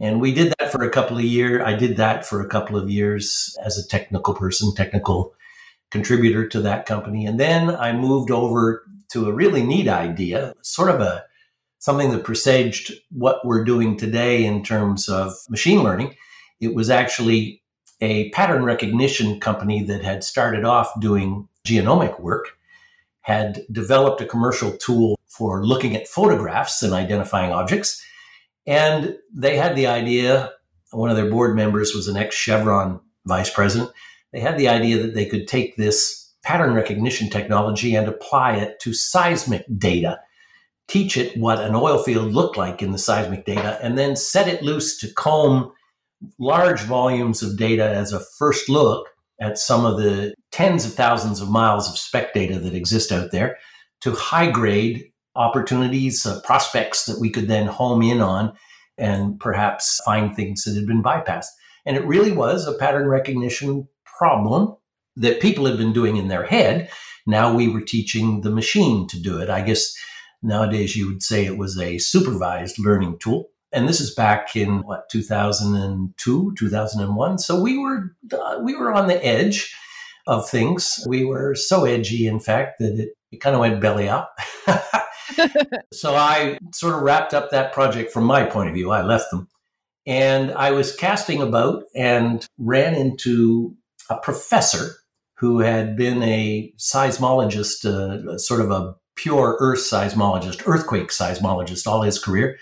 And 0.00 0.20
we 0.20 0.32
did 0.32 0.54
that 0.58 0.70
for 0.70 0.82
a 0.84 0.90
couple 0.90 1.18
of 1.18 1.24
years. 1.24 1.62
I 1.64 1.74
did 1.74 1.96
that 1.96 2.24
for 2.24 2.40
a 2.40 2.48
couple 2.48 2.76
of 2.76 2.88
years 2.88 3.56
as 3.64 3.78
a 3.78 3.86
technical 3.86 4.34
person, 4.34 4.74
technical 4.74 5.34
contributor 5.90 6.46
to 6.48 6.60
that 6.60 6.86
company. 6.86 7.26
And 7.26 7.40
then 7.40 7.70
I 7.70 7.92
moved 7.92 8.30
over 8.30 8.84
to 9.10 9.28
a 9.28 9.32
really 9.32 9.62
neat 9.64 9.88
idea, 9.88 10.54
sort 10.62 10.90
of 10.90 11.00
a 11.00 11.24
something 11.78 12.10
that 12.10 12.24
presaged 12.24 12.92
what 13.10 13.44
we're 13.44 13.64
doing 13.64 13.96
today 13.96 14.44
in 14.44 14.62
terms 14.62 15.08
of 15.08 15.32
machine 15.48 15.82
learning. 15.82 16.14
It 16.60 16.74
was 16.74 16.90
actually 16.90 17.62
a 18.00 18.30
pattern 18.30 18.64
recognition 18.64 19.40
company 19.40 19.82
that 19.84 20.02
had 20.02 20.22
started 20.24 20.64
off 20.64 20.88
doing 21.00 21.48
genomic 21.66 22.20
work, 22.20 22.56
had 23.22 23.62
developed 23.70 24.20
a 24.20 24.26
commercial 24.26 24.72
tool 24.76 25.18
for 25.26 25.64
looking 25.64 25.94
at 25.96 26.08
photographs 26.08 26.82
and 26.82 26.92
identifying 26.92 27.52
objects. 27.52 28.04
And 28.68 29.16
they 29.34 29.56
had 29.56 29.74
the 29.74 29.86
idea, 29.86 30.52
one 30.90 31.08
of 31.08 31.16
their 31.16 31.30
board 31.30 31.56
members 31.56 31.94
was 31.94 32.06
an 32.06 32.18
ex 32.18 32.36
Chevron 32.36 33.00
vice 33.24 33.48
president. 33.48 33.90
They 34.32 34.40
had 34.40 34.58
the 34.58 34.68
idea 34.68 35.02
that 35.02 35.14
they 35.14 35.24
could 35.24 35.48
take 35.48 35.76
this 35.76 36.34
pattern 36.42 36.74
recognition 36.74 37.30
technology 37.30 37.94
and 37.94 38.06
apply 38.06 38.56
it 38.56 38.78
to 38.80 38.92
seismic 38.92 39.64
data, 39.78 40.20
teach 40.86 41.16
it 41.16 41.34
what 41.38 41.62
an 41.62 41.74
oil 41.74 42.02
field 42.02 42.34
looked 42.34 42.58
like 42.58 42.82
in 42.82 42.92
the 42.92 42.98
seismic 42.98 43.46
data, 43.46 43.78
and 43.82 43.96
then 43.96 44.14
set 44.14 44.48
it 44.48 44.62
loose 44.62 44.98
to 44.98 45.12
comb 45.14 45.72
large 46.38 46.82
volumes 46.82 47.42
of 47.42 47.56
data 47.56 47.88
as 47.88 48.12
a 48.12 48.20
first 48.38 48.68
look 48.68 49.08
at 49.40 49.56
some 49.56 49.86
of 49.86 49.96
the 49.96 50.34
tens 50.52 50.84
of 50.84 50.92
thousands 50.92 51.40
of 51.40 51.48
miles 51.48 51.88
of 51.88 51.96
spec 51.96 52.34
data 52.34 52.58
that 52.58 52.74
exist 52.74 53.12
out 53.12 53.30
there 53.30 53.56
to 54.02 54.12
high 54.12 54.50
grade 54.50 55.10
opportunities, 55.38 56.26
uh, 56.26 56.40
prospects 56.42 57.04
that 57.06 57.20
we 57.20 57.30
could 57.30 57.48
then 57.48 57.66
home 57.66 58.02
in 58.02 58.20
on 58.20 58.52
and 58.98 59.38
perhaps 59.38 60.00
find 60.04 60.34
things 60.34 60.64
that 60.64 60.74
had 60.74 60.86
been 60.86 61.02
bypassed. 61.02 61.46
And 61.86 61.96
it 61.96 62.04
really 62.04 62.32
was 62.32 62.66
a 62.66 62.74
pattern 62.76 63.06
recognition 63.06 63.88
problem 64.18 64.76
that 65.16 65.40
people 65.40 65.64
had 65.64 65.78
been 65.78 65.92
doing 65.92 66.16
in 66.16 66.28
their 66.28 66.44
head. 66.44 66.90
Now 67.26 67.54
we 67.54 67.68
were 67.68 67.80
teaching 67.80 68.40
the 68.40 68.50
machine 68.50 69.06
to 69.08 69.20
do 69.20 69.38
it. 69.38 69.48
I 69.48 69.62
guess 69.62 69.94
nowadays 70.42 70.96
you 70.96 71.06
would 71.06 71.22
say 71.22 71.44
it 71.44 71.56
was 71.56 71.78
a 71.78 71.98
supervised 71.98 72.78
learning 72.78 73.18
tool. 73.20 73.46
And 73.72 73.88
this 73.88 74.00
is 74.00 74.14
back 74.14 74.56
in 74.56 74.82
what 74.82 75.08
2002, 75.10 76.54
2001. 76.58 77.38
So 77.38 77.60
we 77.60 77.78
were 77.78 78.16
uh, 78.32 78.58
we 78.62 78.74
were 78.74 78.92
on 78.92 79.08
the 79.08 79.24
edge 79.24 79.74
of 80.26 80.48
things. 80.48 81.04
We 81.06 81.24
were 81.24 81.54
so 81.54 81.84
edgy, 81.84 82.26
in 82.26 82.40
fact, 82.40 82.78
that 82.78 82.98
it, 82.98 83.10
it 83.30 83.40
kind 83.40 83.54
of 83.54 83.60
went 83.60 83.80
belly 83.80 84.08
up. 84.08 84.34
so 85.92 86.14
I 86.14 86.58
sort 86.72 86.94
of 86.94 87.02
wrapped 87.02 87.34
up 87.34 87.50
that 87.50 87.72
project 87.72 88.12
from 88.12 88.24
my 88.24 88.44
point 88.44 88.68
of 88.68 88.74
view. 88.74 88.90
I 88.90 89.02
left 89.02 89.30
them. 89.30 89.48
And 90.06 90.52
I 90.52 90.70
was 90.70 90.94
casting 90.94 91.42
about 91.42 91.84
and 91.94 92.46
ran 92.56 92.94
into 92.94 93.76
a 94.08 94.16
professor 94.16 94.96
who 95.36 95.60
had 95.60 95.96
been 95.96 96.22
a 96.22 96.72
seismologist, 96.78 97.84
uh, 97.84 98.38
sort 98.38 98.60
of 98.60 98.70
a 98.70 98.94
pure 99.16 99.56
earth 99.60 99.80
seismologist, 99.80 100.62
earthquake 100.66 101.08
seismologist 101.08 101.86
all 101.86 102.02
his 102.02 102.18
career. 102.18 102.56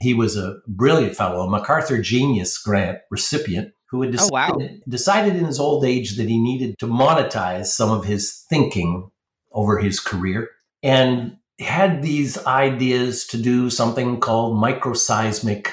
He 0.00 0.14
was 0.14 0.36
a 0.36 0.56
brilliant 0.66 1.16
fellow, 1.16 1.46
a 1.46 1.50
MacArthur 1.50 1.98
Genius 1.98 2.58
Grant 2.58 2.98
recipient 3.10 3.72
who 3.90 4.02
had 4.02 4.12
decided, 4.12 4.32
oh, 4.32 4.34
wow. 4.34 4.68
decided 4.88 5.36
in 5.36 5.46
his 5.46 5.58
old 5.58 5.84
age 5.84 6.16
that 6.16 6.28
he 6.28 6.38
needed 6.38 6.78
to 6.78 6.86
monetize 6.86 7.66
some 7.66 7.90
of 7.90 8.04
his 8.04 8.44
thinking 8.50 9.10
over 9.52 9.78
his 9.78 9.98
career 9.98 10.50
and 10.82 11.36
had 11.58 12.02
these 12.02 12.38
ideas 12.46 13.26
to 13.28 13.36
do 13.40 13.70
something 13.70 14.20
called 14.20 14.56
microseismic 14.62 15.72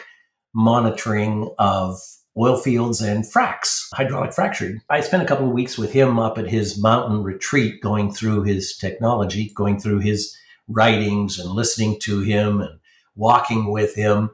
monitoring 0.54 1.54
of 1.60 2.00
oil 2.38 2.58
fields 2.58 3.02
and 3.02 3.24
fracs, 3.24 3.88
hydraulic 3.94 4.34
fracturing. 4.34 4.82
I 4.90 5.02
spent 5.02 5.24
a 5.24 5.26
couple 5.26 5.48
of 5.48 5.54
weeks 5.54 5.78
with 5.78 5.94
him 5.94 6.20
up 6.20 6.38
at 6.38 6.50
his 6.50 6.82
mountain 6.82 7.24
retreat, 7.24 7.82
going 7.82 8.12
through 8.14 8.44
his 8.44 8.76
technology, 8.76 9.52
going 9.56 9.80
through 9.80 10.00
his 10.00 10.36
writings 10.68 11.40
and 11.40 11.50
listening 11.52 12.00
to 12.02 12.22
him 12.22 12.62
and 12.62 12.80
walking 13.16 13.72
with 13.72 13.96
him 13.96 14.32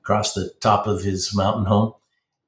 across 0.00 0.34
the 0.34 0.50
top 0.60 0.86
of 0.86 1.02
his 1.02 1.34
mountain 1.34 1.66
home. 1.66 1.92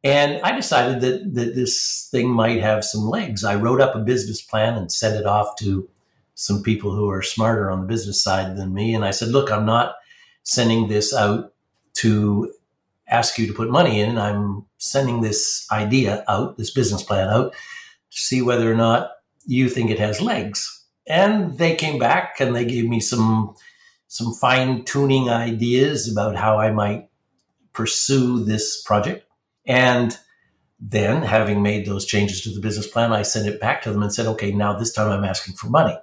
And 0.02 0.40
I 0.42 0.52
decided 0.52 1.00
that, 1.00 1.34
that 1.34 1.54
this 1.54 2.08
thing 2.10 2.30
might 2.30 2.60
have 2.60 2.84
some 2.84 3.02
legs. 3.02 3.42
I 3.42 3.54
wrote 3.54 3.80
up 3.80 3.94
a 3.94 4.00
business 4.00 4.42
plan 4.42 4.74
and 4.74 4.92
sent 4.92 5.16
it 5.16 5.26
off 5.26 5.56
to 5.56 5.88
some 6.34 6.62
people 6.62 6.94
who 6.94 7.08
are 7.10 7.22
smarter 7.22 7.70
on 7.70 7.80
the 7.80 7.86
business 7.86 8.22
side 8.22 8.56
than 8.56 8.74
me. 8.74 8.94
And 8.94 9.04
I 9.04 9.10
said, 9.10 9.28
look, 9.28 9.50
I'm 9.50 9.66
not 9.66 9.94
sending 10.42 10.88
this 10.88 11.14
out 11.14 11.52
to 11.94 12.52
ask 13.08 13.38
you 13.38 13.46
to 13.46 13.52
put 13.52 13.70
money 13.70 14.00
in. 14.00 14.18
I'm 14.18 14.64
sending 14.78 15.20
this 15.20 15.66
idea 15.70 16.24
out, 16.28 16.56
this 16.56 16.70
business 16.70 17.02
plan 17.02 17.28
out, 17.28 17.52
to 17.52 18.18
see 18.18 18.42
whether 18.42 18.70
or 18.70 18.76
not 18.76 19.10
you 19.46 19.68
think 19.68 19.90
it 19.90 19.98
has 19.98 20.20
legs. 20.20 20.84
And 21.06 21.58
they 21.58 21.74
came 21.76 21.98
back 21.98 22.40
and 22.40 22.56
they 22.56 22.64
gave 22.64 22.88
me 22.88 23.00
some 23.00 23.54
some 24.06 24.32
fine 24.32 24.84
tuning 24.84 25.28
ideas 25.28 26.10
about 26.10 26.36
how 26.36 26.58
I 26.58 26.70
might 26.70 27.08
pursue 27.72 28.44
this 28.44 28.80
project. 28.82 29.26
And 29.66 30.16
then, 30.78 31.22
having 31.22 31.62
made 31.62 31.86
those 31.86 32.04
changes 32.04 32.42
to 32.42 32.50
the 32.50 32.60
business 32.60 32.86
plan, 32.86 33.12
I 33.12 33.22
sent 33.22 33.48
it 33.48 33.60
back 33.60 33.82
to 33.82 33.92
them 33.92 34.02
and 34.02 34.12
said, 34.12 34.26
okay, 34.26 34.52
now 34.52 34.72
this 34.74 34.92
time 34.92 35.10
I'm 35.10 35.24
asking 35.24 35.54
for 35.54 35.68
money. 35.68 35.96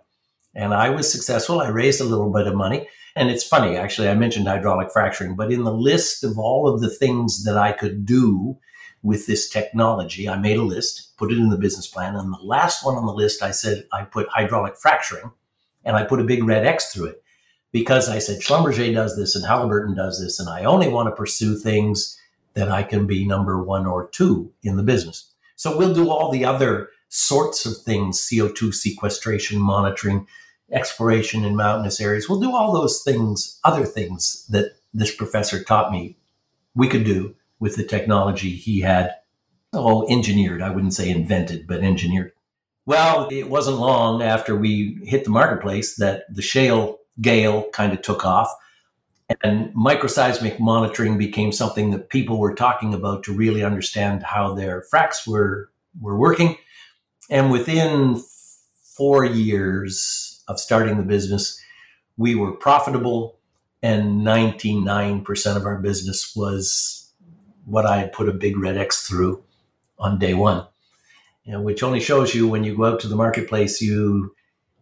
And 0.53 0.73
I 0.73 0.89
was 0.89 1.11
successful. 1.11 1.61
I 1.61 1.69
raised 1.69 2.01
a 2.01 2.05
little 2.05 2.31
bit 2.31 2.47
of 2.47 2.55
money. 2.55 2.87
And 3.15 3.29
it's 3.29 3.43
funny, 3.43 3.75
actually, 3.75 4.07
I 4.07 4.15
mentioned 4.15 4.47
hydraulic 4.47 4.91
fracturing, 4.91 5.35
but 5.35 5.51
in 5.51 5.63
the 5.63 5.73
list 5.73 6.23
of 6.23 6.39
all 6.39 6.67
of 6.67 6.79
the 6.79 6.89
things 6.89 7.43
that 7.43 7.57
I 7.57 7.73
could 7.73 8.05
do 8.05 8.57
with 9.03 9.27
this 9.27 9.49
technology, 9.49 10.29
I 10.29 10.37
made 10.37 10.57
a 10.57 10.63
list, 10.63 11.17
put 11.17 11.31
it 11.31 11.37
in 11.37 11.49
the 11.49 11.57
business 11.57 11.87
plan. 11.87 12.15
And 12.15 12.31
the 12.31 12.37
last 12.41 12.85
one 12.85 12.95
on 12.95 13.05
the 13.05 13.13
list, 13.13 13.43
I 13.43 13.51
said, 13.51 13.85
I 13.91 14.03
put 14.03 14.29
hydraulic 14.29 14.77
fracturing 14.77 15.31
and 15.83 15.97
I 15.97 16.03
put 16.05 16.21
a 16.21 16.25
big 16.25 16.43
red 16.43 16.65
X 16.65 16.93
through 16.93 17.07
it 17.07 17.23
because 17.71 18.07
I 18.07 18.19
said 18.19 18.41
Schlumberger 18.41 18.93
does 18.93 19.17
this 19.17 19.35
and 19.35 19.45
Halliburton 19.45 19.95
does 19.95 20.21
this. 20.21 20.39
And 20.39 20.49
I 20.49 20.63
only 20.63 20.87
want 20.87 21.09
to 21.09 21.15
pursue 21.15 21.57
things 21.57 22.17
that 22.53 22.69
I 22.69 22.83
can 22.83 23.07
be 23.07 23.25
number 23.25 23.61
one 23.61 23.85
or 23.85 24.07
two 24.07 24.53
in 24.63 24.77
the 24.77 24.83
business. 24.83 25.33
So 25.55 25.77
we'll 25.77 25.93
do 25.93 26.09
all 26.09 26.31
the 26.31 26.45
other 26.45 26.89
sorts 27.11 27.65
of 27.65 27.77
things 27.77 28.17
CO2 28.19 28.73
sequestration, 28.73 29.59
monitoring, 29.59 30.25
exploration 30.71 31.43
in 31.43 31.55
mountainous 31.55 31.99
areas. 31.99 32.27
We'll 32.27 32.39
do 32.39 32.55
all 32.55 32.71
those 32.71 33.03
things, 33.03 33.59
other 33.63 33.85
things 33.85 34.47
that 34.49 34.77
this 34.93 35.13
professor 35.13 35.61
taught 35.61 35.91
me 35.91 36.17
we 36.73 36.87
could 36.87 37.03
do 37.03 37.35
with 37.59 37.75
the 37.75 37.83
technology 37.83 38.51
he 38.51 38.79
had, 38.79 39.13
oh, 39.73 40.07
engineered. 40.09 40.61
I 40.61 40.69
wouldn't 40.69 40.93
say 40.93 41.09
invented, 41.09 41.67
but 41.67 41.81
engineered. 41.81 42.31
Well, 42.85 43.27
it 43.29 43.49
wasn't 43.49 43.77
long 43.77 44.21
after 44.21 44.55
we 44.55 44.99
hit 45.03 45.25
the 45.25 45.29
marketplace 45.29 45.95
that 45.97 46.23
the 46.33 46.41
shale 46.41 46.99
gale 47.19 47.69
kind 47.71 47.91
of 47.91 48.01
took 48.01 48.25
off. 48.25 48.49
And 49.43 49.73
microseismic 49.75 50.59
monitoring 50.59 51.17
became 51.17 51.51
something 51.51 51.91
that 51.91 52.09
people 52.09 52.39
were 52.39 52.55
talking 52.55 52.93
about 52.93 53.23
to 53.23 53.33
really 53.33 53.63
understand 53.63 54.23
how 54.23 54.53
their 54.53 54.85
fracs 54.91 55.27
were, 55.27 55.69
were 55.99 56.17
working. 56.17 56.57
And 57.31 57.49
within 57.49 58.21
four 58.95 59.25
years 59.25 60.43
of 60.47 60.59
starting 60.59 60.97
the 60.97 61.03
business, 61.03 61.59
we 62.17 62.35
were 62.35 62.51
profitable, 62.51 63.39
and 63.81 64.21
99% 64.21 65.55
of 65.55 65.65
our 65.65 65.79
business 65.79 66.35
was 66.35 67.11
what 67.65 67.85
I 67.85 67.97
had 67.97 68.13
put 68.13 68.29
a 68.29 68.33
big 68.33 68.57
red 68.57 68.77
X 68.77 69.07
through 69.07 69.43
on 69.97 70.19
day 70.19 70.35
one. 70.35 70.67
Know, 71.47 71.61
which 71.61 71.83
only 71.83 71.99
shows 71.99 72.33
you 72.33 72.47
when 72.47 72.63
you 72.63 72.77
go 72.77 72.85
out 72.85 73.01
to 73.01 73.09
the 73.09 73.15
marketplace, 73.15 73.81
you 73.81 74.33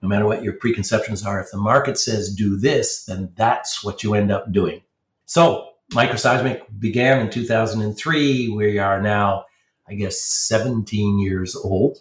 no 0.01 0.07
matter 0.07 0.25
what 0.25 0.43
your 0.43 0.53
preconceptions 0.53 1.25
are, 1.25 1.41
if 1.41 1.51
the 1.51 1.57
market 1.57 1.97
says 1.97 2.33
do 2.33 2.55
this, 2.55 3.05
then 3.05 3.31
that's 3.35 3.83
what 3.83 4.03
you 4.03 4.13
end 4.13 4.31
up 4.31 4.51
doing. 4.51 4.81
So 5.25 5.69
microseismic 5.91 6.61
began 6.77 7.21
in 7.21 7.29
2003. 7.29 8.49
We 8.49 8.77
are 8.77 9.01
now, 9.01 9.45
I 9.87 9.95
guess, 9.95 10.19
17 10.21 11.19
years 11.19 11.55
old. 11.55 11.99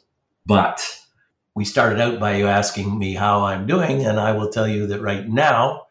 But 0.49 0.99
we 1.55 1.67
started 1.67 2.01
out 2.01 2.19
by 2.19 2.37
you 2.37 2.47
asking 2.47 2.99
me 2.99 3.15
how 3.15 3.45
I'm 3.45 3.67
doing, 3.67 4.07
and 4.07 4.19
I 4.19 4.33
will 4.33 4.49
tell 4.49 4.67
you 4.67 4.87
that 4.87 5.03
right 5.03 5.29
now 5.29 5.83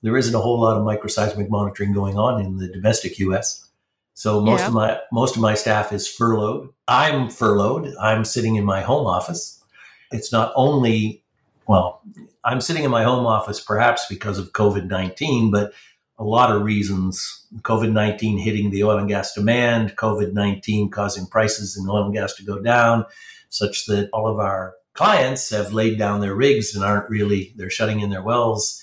there 0.00 0.16
isn't 0.16 0.34
a 0.34 0.40
whole 0.40 0.58
lot 0.58 0.78
of 0.78 0.84
microseismic 0.84 1.50
monitoring 1.50 1.92
going 1.92 2.16
on 2.16 2.42
in 2.42 2.56
the 2.56 2.66
domestic 2.66 3.18
U.S. 3.18 3.68
So 4.14 4.40
most 4.40 4.60
yeah. 4.60 4.68
of 4.68 4.72
my 4.72 4.98
most 5.12 5.36
of 5.36 5.42
my 5.42 5.54
staff 5.54 5.92
is 5.92 6.08
furloughed. 6.08 6.72
I'm 6.88 7.28
furloughed. 7.28 7.94
I'm 8.00 8.24
sitting 8.24 8.56
in 8.56 8.64
my 8.64 8.80
home 8.80 9.06
office. 9.06 9.62
It's 10.10 10.32
not 10.32 10.50
only 10.56 11.22
well, 11.68 12.00
I'm 12.42 12.62
sitting 12.62 12.84
in 12.84 12.90
my 12.90 13.02
home 13.02 13.26
office 13.26 13.60
perhaps 13.60 14.06
because 14.06 14.38
of 14.38 14.52
COVID 14.52 14.88
19, 14.88 15.50
but 15.50 15.74
a 16.18 16.24
lot 16.24 16.50
of 16.50 16.62
reasons 16.62 17.46
COVID 17.60 17.92
19 17.92 18.38
hitting 18.38 18.70
the 18.70 18.82
oil 18.84 18.96
and 18.96 19.08
gas 19.08 19.34
demand, 19.34 19.94
COVID 19.96 20.32
19 20.32 20.88
causing 20.88 21.26
prices 21.26 21.76
in 21.76 21.86
oil 21.86 22.04
and 22.04 22.14
gas 22.14 22.34
to 22.36 22.44
go 22.44 22.58
down, 22.58 23.04
such 23.48 23.86
that 23.86 24.08
all 24.12 24.28
of 24.28 24.38
our 24.38 24.74
clients 24.94 25.50
have 25.50 25.72
laid 25.72 25.98
down 25.98 26.20
their 26.20 26.34
rigs 26.34 26.74
and 26.74 26.84
aren't 26.84 27.10
really, 27.10 27.52
they're 27.56 27.70
shutting 27.70 28.00
in 28.00 28.10
their 28.10 28.22
wells. 28.22 28.82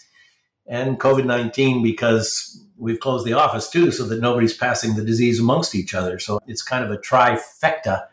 And 0.66 1.00
COVID 1.00 1.26
19 1.26 1.84
because 1.84 2.64
we've 2.78 3.00
closed 3.00 3.26
the 3.26 3.34
office 3.34 3.70
too, 3.70 3.92
so 3.92 4.06
that 4.06 4.22
nobody's 4.22 4.56
passing 4.56 4.96
the 4.96 5.04
disease 5.04 5.40
amongst 5.40 5.76
each 5.76 5.94
other. 5.94 6.20
So 6.20 6.40
it's 6.48 6.62
kind 6.62 6.84
of 6.84 6.92
a 6.92 6.98
trifecta 6.98 8.06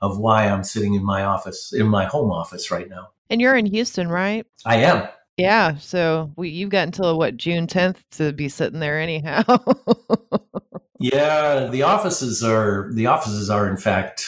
of 0.00 0.18
why 0.18 0.46
I'm 0.46 0.62
sitting 0.62 0.94
in 0.94 1.04
my 1.04 1.24
office, 1.24 1.72
in 1.72 1.86
my 1.88 2.04
home 2.04 2.30
office 2.30 2.70
right 2.70 2.88
now. 2.88 3.08
And 3.30 3.40
you're 3.40 3.56
in 3.56 3.66
Houston, 3.66 4.08
right? 4.08 4.46
I 4.64 4.76
am. 4.76 5.08
Yeah. 5.36 5.76
So 5.76 6.32
we, 6.36 6.50
you've 6.50 6.70
got 6.70 6.86
until 6.86 7.18
what 7.18 7.36
June 7.36 7.66
10th 7.66 7.98
to 8.12 8.32
be 8.32 8.48
sitting 8.48 8.80
there 8.80 9.00
anyhow. 9.00 9.42
yeah, 10.98 11.66
the 11.66 11.82
offices 11.82 12.42
are 12.42 12.90
the 12.92 13.06
offices 13.06 13.50
are 13.50 13.68
in 13.68 13.76
fact 13.76 14.26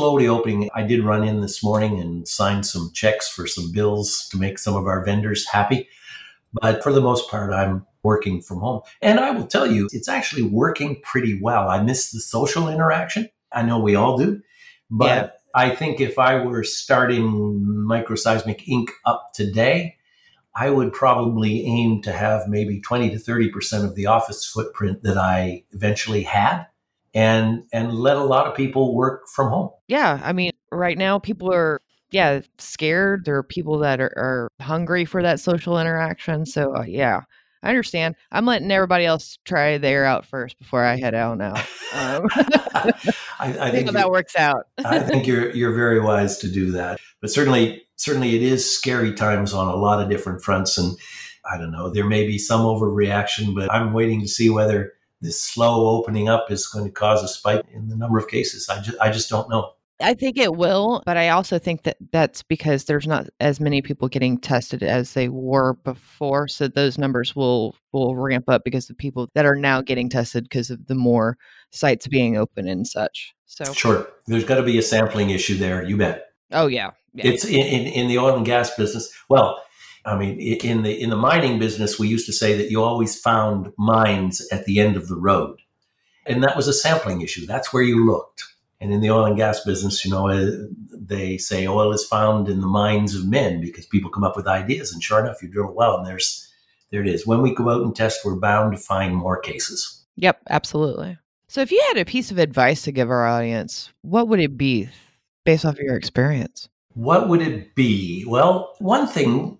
slowly 0.00 0.26
opening. 0.26 0.70
I 0.74 0.82
did 0.82 1.04
run 1.04 1.22
in 1.24 1.42
this 1.42 1.62
morning 1.62 2.00
and 2.00 2.26
sign 2.26 2.62
some 2.62 2.90
checks 2.94 3.28
for 3.28 3.46
some 3.46 3.70
bills 3.70 4.26
to 4.30 4.38
make 4.38 4.58
some 4.58 4.74
of 4.74 4.86
our 4.86 5.04
vendors 5.04 5.46
happy. 5.46 5.90
But 6.54 6.82
for 6.82 6.90
the 6.90 7.02
most 7.02 7.30
part, 7.30 7.52
I'm 7.52 7.86
working 8.02 8.40
from 8.40 8.60
home. 8.60 8.80
And 9.02 9.20
I 9.20 9.30
will 9.30 9.46
tell 9.46 9.66
you, 9.66 9.90
it's 9.92 10.08
actually 10.08 10.40
working 10.40 11.02
pretty 11.02 11.38
well. 11.38 11.68
I 11.68 11.82
miss 11.82 12.12
the 12.12 12.20
social 12.20 12.66
interaction. 12.66 13.28
I 13.52 13.60
know 13.60 13.78
we 13.78 13.94
all 13.94 14.16
do. 14.16 14.40
But 14.90 15.04
yeah. 15.04 15.28
I 15.54 15.76
think 15.76 16.00
if 16.00 16.18
I 16.18 16.42
were 16.42 16.64
starting 16.64 17.26
Microseismic 17.86 18.66
Inc. 18.66 18.88
up 19.04 19.34
today, 19.34 19.98
I 20.56 20.70
would 20.70 20.94
probably 20.94 21.66
aim 21.66 22.00
to 22.02 22.12
have 22.12 22.48
maybe 22.48 22.80
20 22.80 23.10
to 23.10 23.16
30% 23.16 23.84
of 23.84 23.96
the 23.96 24.06
office 24.06 24.46
footprint 24.46 25.02
that 25.02 25.18
I 25.18 25.64
eventually 25.72 26.22
had 26.22 26.68
and 27.14 27.64
and 27.72 27.94
let 27.94 28.16
a 28.16 28.24
lot 28.24 28.46
of 28.46 28.54
people 28.54 28.94
work 28.94 29.28
from 29.28 29.48
home. 29.50 29.70
Yeah, 29.88 30.20
I 30.22 30.32
mean, 30.32 30.52
right 30.70 30.96
now 30.96 31.18
people 31.18 31.52
are 31.52 31.80
yeah, 32.10 32.40
scared. 32.58 33.24
There 33.24 33.36
are 33.36 33.42
people 33.42 33.78
that 33.78 34.00
are, 34.00 34.12
are 34.16 34.48
hungry 34.60 35.04
for 35.04 35.22
that 35.22 35.40
social 35.40 35.78
interaction. 35.78 36.44
So, 36.44 36.76
uh, 36.76 36.82
yeah. 36.82 37.20
I 37.62 37.68
understand. 37.68 38.16
I'm 38.32 38.46
letting 38.46 38.70
everybody 38.70 39.04
else 39.04 39.38
try 39.44 39.76
their 39.76 40.06
out 40.06 40.24
first 40.24 40.58
before 40.58 40.82
I 40.82 40.96
head 40.96 41.14
out 41.14 41.36
now. 41.36 41.54
Um, 41.92 42.26
I, 42.32 42.92
I 43.38 43.52
think 43.70 43.72
think 43.72 43.92
that 43.92 44.10
works 44.10 44.34
out. 44.34 44.68
I 44.78 45.00
think 45.00 45.26
you're 45.26 45.50
you're 45.50 45.74
very 45.74 46.00
wise 46.00 46.38
to 46.38 46.50
do 46.50 46.72
that. 46.72 46.98
But 47.20 47.30
certainly, 47.30 47.82
certainly, 47.96 48.34
it 48.34 48.42
is 48.42 48.64
scary 48.74 49.12
times 49.12 49.52
on 49.52 49.68
a 49.68 49.76
lot 49.76 50.02
of 50.02 50.08
different 50.08 50.42
fronts, 50.42 50.78
and 50.78 50.96
I 51.52 51.58
don't 51.58 51.70
know. 51.70 51.90
There 51.90 52.06
may 52.06 52.26
be 52.26 52.38
some 52.38 52.62
overreaction, 52.62 53.54
but 53.54 53.70
I'm 53.70 53.92
waiting 53.92 54.22
to 54.22 54.28
see 54.28 54.48
whether 54.48 54.94
this 55.20 55.42
slow 55.42 55.88
opening 55.88 56.28
up 56.28 56.50
is 56.50 56.66
going 56.66 56.84
to 56.84 56.90
cause 56.90 57.22
a 57.22 57.28
spike 57.28 57.64
in 57.72 57.88
the 57.88 57.96
number 57.96 58.18
of 58.18 58.28
cases. 58.28 58.68
I 58.68 58.80
just 58.80 58.98
I 59.00 59.10
just 59.10 59.28
don't 59.28 59.48
know. 59.48 59.72
I 60.02 60.14
think 60.14 60.38
it 60.38 60.56
will, 60.56 61.02
but 61.04 61.18
I 61.18 61.28
also 61.28 61.58
think 61.58 61.82
that 61.82 61.98
that's 62.10 62.42
because 62.42 62.84
there's 62.84 63.06
not 63.06 63.28
as 63.38 63.60
many 63.60 63.82
people 63.82 64.08
getting 64.08 64.38
tested 64.38 64.82
as 64.82 65.12
they 65.12 65.28
were 65.28 65.74
before, 65.74 66.48
so 66.48 66.68
those 66.68 66.96
numbers 66.96 67.36
will 67.36 67.76
will 67.92 68.16
ramp 68.16 68.46
up 68.48 68.64
because 68.64 68.86
the 68.86 68.94
people 68.94 69.28
that 69.34 69.44
are 69.44 69.56
now 69.56 69.82
getting 69.82 70.08
tested 70.08 70.44
because 70.44 70.70
of 70.70 70.86
the 70.86 70.94
more 70.94 71.36
sites 71.70 72.08
being 72.08 72.36
open 72.36 72.66
and 72.66 72.86
such. 72.86 73.34
So 73.44 73.72
Sure, 73.72 74.08
there's 74.26 74.44
got 74.44 74.56
to 74.56 74.62
be 74.62 74.78
a 74.78 74.82
sampling 74.82 75.30
issue 75.30 75.58
there. 75.58 75.84
You 75.84 75.98
bet. 75.98 76.28
Oh 76.50 76.66
yeah, 76.66 76.92
yeah. 77.12 77.26
It's 77.26 77.44
in, 77.44 77.60
in, 77.60 77.86
in 77.86 78.08
the 78.08 78.18
oil 78.18 78.36
and 78.36 78.46
gas 78.46 78.74
business. 78.74 79.12
Well, 79.28 79.62
I 80.04 80.16
mean, 80.16 80.40
in 80.40 80.82
the 80.82 81.00
in 81.00 81.10
the 81.10 81.16
mining 81.16 81.58
business, 81.58 81.98
we 81.98 82.08
used 82.08 82.26
to 82.26 82.32
say 82.32 82.56
that 82.56 82.70
you 82.70 82.82
always 82.82 83.18
found 83.18 83.72
mines 83.76 84.46
at 84.50 84.64
the 84.64 84.80
end 84.80 84.96
of 84.96 85.08
the 85.08 85.16
road, 85.16 85.60
and 86.26 86.42
that 86.42 86.56
was 86.56 86.68
a 86.68 86.72
sampling 86.72 87.20
issue. 87.20 87.46
That's 87.46 87.72
where 87.72 87.82
you 87.82 88.06
looked. 88.06 88.44
And 88.82 88.92
in 88.94 89.02
the 89.02 89.10
oil 89.10 89.26
and 89.26 89.36
gas 89.36 89.62
business, 89.62 90.06
you 90.06 90.10
know, 90.10 90.28
uh, 90.28 90.52
they 90.90 91.36
say 91.36 91.66
oil 91.66 91.92
is 91.92 92.06
found 92.06 92.48
in 92.48 92.62
the 92.62 92.66
minds 92.66 93.14
of 93.14 93.28
men 93.28 93.60
because 93.60 93.84
people 93.84 94.10
come 94.10 94.24
up 94.24 94.36
with 94.36 94.46
ideas, 94.46 94.92
and 94.92 95.02
sure 95.02 95.20
enough, 95.20 95.42
you 95.42 95.48
drill 95.48 95.68
a 95.68 95.72
well, 95.72 95.98
and 95.98 96.06
there's 96.06 96.50
there 96.90 97.02
it 97.02 97.08
is. 97.08 97.26
When 97.26 97.42
we 97.42 97.54
go 97.54 97.68
out 97.68 97.82
and 97.82 97.94
test, 97.94 98.24
we're 98.24 98.36
bound 98.36 98.72
to 98.72 98.78
find 98.78 99.14
more 99.14 99.38
cases. 99.38 100.04
Yep, 100.16 100.40
absolutely. 100.50 101.18
So 101.48 101.60
if 101.60 101.72
you 101.72 101.82
had 101.88 101.98
a 101.98 102.04
piece 102.04 102.30
of 102.30 102.38
advice 102.38 102.82
to 102.82 102.92
give 102.92 103.10
our 103.10 103.26
audience, 103.26 103.92
what 104.02 104.28
would 104.28 104.40
it 104.40 104.56
be 104.56 104.88
based 105.44 105.64
off 105.64 105.74
of 105.74 105.80
your 105.80 105.96
experience? 105.96 106.68
What 106.94 107.28
would 107.28 107.42
it 107.42 107.74
be? 107.74 108.24
Well, 108.26 108.74
one 108.78 109.06
thing, 109.06 109.58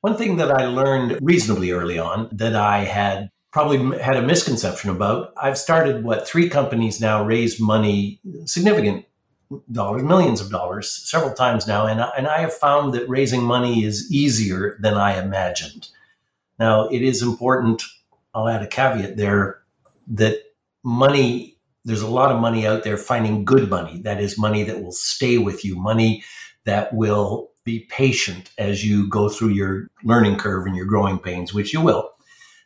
one 0.00 0.16
thing 0.16 0.36
that 0.36 0.50
I 0.50 0.66
learned 0.66 1.18
reasonably 1.20 1.70
early 1.72 1.98
on 1.98 2.28
that 2.32 2.54
I 2.54 2.84
had 2.84 3.30
probably 3.52 3.98
had 3.98 4.16
a 4.16 4.22
misconception 4.22 4.90
about. 4.90 5.32
I've 5.36 5.58
started 5.58 6.04
what 6.04 6.28
three 6.28 6.48
companies 6.48 7.00
now 7.00 7.24
raise 7.24 7.60
money, 7.60 8.20
significant 8.44 9.06
dollars, 9.72 10.02
millions 10.02 10.40
of 10.40 10.50
dollars, 10.50 10.90
several 10.90 11.32
times 11.32 11.66
now, 11.66 11.86
and 11.86 12.00
I, 12.00 12.10
and 12.16 12.26
I 12.26 12.38
have 12.40 12.52
found 12.52 12.92
that 12.94 13.08
raising 13.08 13.42
money 13.42 13.84
is 13.84 14.12
easier 14.12 14.76
than 14.80 14.94
I 14.94 15.18
imagined. 15.18 15.88
Now, 16.58 16.88
it 16.88 17.02
is 17.02 17.22
important. 17.22 17.82
I'll 18.34 18.48
add 18.48 18.62
a 18.62 18.66
caveat 18.66 19.16
there 19.16 19.60
that 20.08 20.42
money. 20.84 21.56
There's 21.84 22.02
a 22.02 22.10
lot 22.10 22.30
of 22.30 22.40
money 22.40 22.66
out 22.66 22.84
there 22.84 22.98
finding 22.98 23.44
good 23.44 23.70
money. 23.70 24.02
That 24.02 24.20
is 24.20 24.38
money 24.38 24.64
that 24.64 24.82
will 24.82 24.92
stay 24.92 25.38
with 25.38 25.64
you, 25.64 25.76
money 25.76 26.22
that 26.64 26.92
will 26.92 27.50
be 27.68 27.80
patient 27.90 28.50
as 28.56 28.82
you 28.82 29.06
go 29.08 29.28
through 29.28 29.50
your 29.50 29.90
learning 30.02 30.38
curve 30.38 30.66
and 30.66 30.74
your 30.74 30.86
growing 30.86 31.18
pains, 31.18 31.52
which 31.52 31.74
you 31.74 31.82
will. 31.82 32.12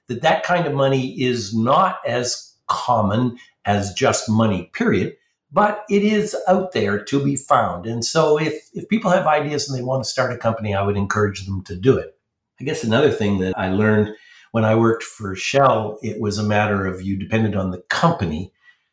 That 0.06 0.22
that 0.22 0.44
kind 0.44 0.64
of 0.64 0.74
money 0.74 1.20
is 1.20 1.52
not 1.52 1.98
as 2.06 2.54
common 2.68 3.36
as 3.64 3.92
just 3.94 4.30
money, 4.30 4.70
period, 4.72 5.16
but 5.50 5.84
it 5.90 6.04
is 6.04 6.36
out 6.46 6.70
there 6.70 7.02
to 7.04 7.24
be 7.24 7.34
found. 7.34 7.84
And 7.84 8.04
so 8.04 8.38
if, 8.38 8.68
if 8.74 8.88
people 8.88 9.10
have 9.10 9.26
ideas 9.26 9.68
and 9.68 9.76
they 9.76 9.82
want 9.82 10.04
to 10.04 10.08
start 10.08 10.32
a 10.32 10.38
company, 10.38 10.72
I 10.72 10.82
would 10.82 10.96
encourage 10.96 11.46
them 11.46 11.62
to 11.64 11.74
do 11.74 11.98
it. 11.98 12.16
I 12.60 12.64
guess 12.64 12.84
another 12.84 13.10
thing 13.10 13.38
that 13.40 13.58
I 13.58 13.70
learned 13.70 14.14
when 14.52 14.64
I 14.64 14.76
worked 14.76 15.02
for 15.02 15.34
Shell, 15.34 15.98
it 16.02 16.20
was 16.20 16.38
a 16.38 16.44
matter 16.44 16.86
of 16.86 17.02
you 17.02 17.16
depended 17.16 17.56
on 17.56 17.72
the 17.72 17.82
company 17.88 18.52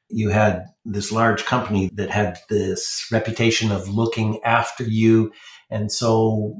you 0.09 0.29
had 0.29 0.65
this 0.85 1.11
large 1.11 1.45
company 1.45 1.89
that 1.93 2.09
had 2.09 2.39
this 2.49 3.07
reputation 3.11 3.71
of 3.71 3.87
looking 3.87 4.39
after 4.43 4.83
you. 4.83 5.31
And 5.69 5.91
so 5.91 6.55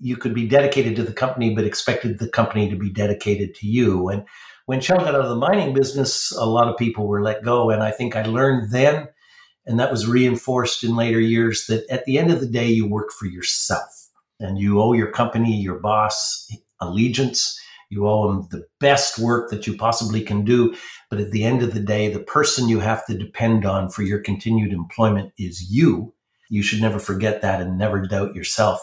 you 0.00 0.16
could 0.16 0.34
be 0.34 0.48
dedicated 0.48 0.96
to 0.96 1.04
the 1.04 1.12
company, 1.12 1.54
but 1.54 1.64
expected 1.64 2.18
the 2.18 2.28
company 2.28 2.68
to 2.68 2.76
be 2.76 2.90
dedicated 2.90 3.54
to 3.56 3.68
you. 3.68 4.08
And 4.08 4.24
when 4.66 4.80
Shell 4.80 4.98
got 4.98 5.14
out 5.14 5.20
of 5.20 5.28
the 5.28 5.36
mining 5.36 5.72
business, 5.72 6.32
a 6.32 6.46
lot 6.46 6.68
of 6.68 6.76
people 6.76 7.06
were 7.06 7.22
let 7.22 7.44
go. 7.44 7.70
And 7.70 7.82
I 7.82 7.92
think 7.92 8.16
I 8.16 8.22
learned 8.22 8.72
then, 8.72 9.08
and 9.66 9.78
that 9.78 9.90
was 9.90 10.08
reinforced 10.08 10.82
in 10.82 10.96
later 10.96 11.20
years, 11.20 11.66
that 11.66 11.88
at 11.90 12.04
the 12.06 12.18
end 12.18 12.32
of 12.32 12.40
the 12.40 12.48
day, 12.48 12.66
you 12.68 12.88
work 12.88 13.12
for 13.12 13.26
yourself 13.26 14.08
and 14.40 14.58
you 14.58 14.80
owe 14.80 14.94
your 14.94 15.12
company, 15.12 15.54
your 15.54 15.78
boss, 15.78 16.48
allegiance. 16.80 17.59
You 17.90 18.06
owe 18.08 18.28
them 18.28 18.48
the 18.50 18.66
best 18.78 19.18
work 19.18 19.50
that 19.50 19.66
you 19.66 19.76
possibly 19.76 20.22
can 20.22 20.44
do. 20.44 20.74
But 21.10 21.20
at 21.20 21.32
the 21.32 21.44
end 21.44 21.62
of 21.62 21.74
the 21.74 21.80
day, 21.80 22.08
the 22.08 22.20
person 22.20 22.68
you 22.68 22.78
have 22.78 23.04
to 23.06 23.18
depend 23.18 23.66
on 23.66 23.90
for 23.90 24.02
your 24.02 24.20
continued 24.20 24.72
employment 24.72 25.32
is 25.36 25.70
you. 25.70 26.14
You 26.48 26.62
should 26.62 26.80
never 26.80 27.00
forget 27.00 27.42
that 27.42 27.60
and 27.60 27.76
never 27.76 28.06
doubt 28.06 28.34
yourself. 28.34 28.80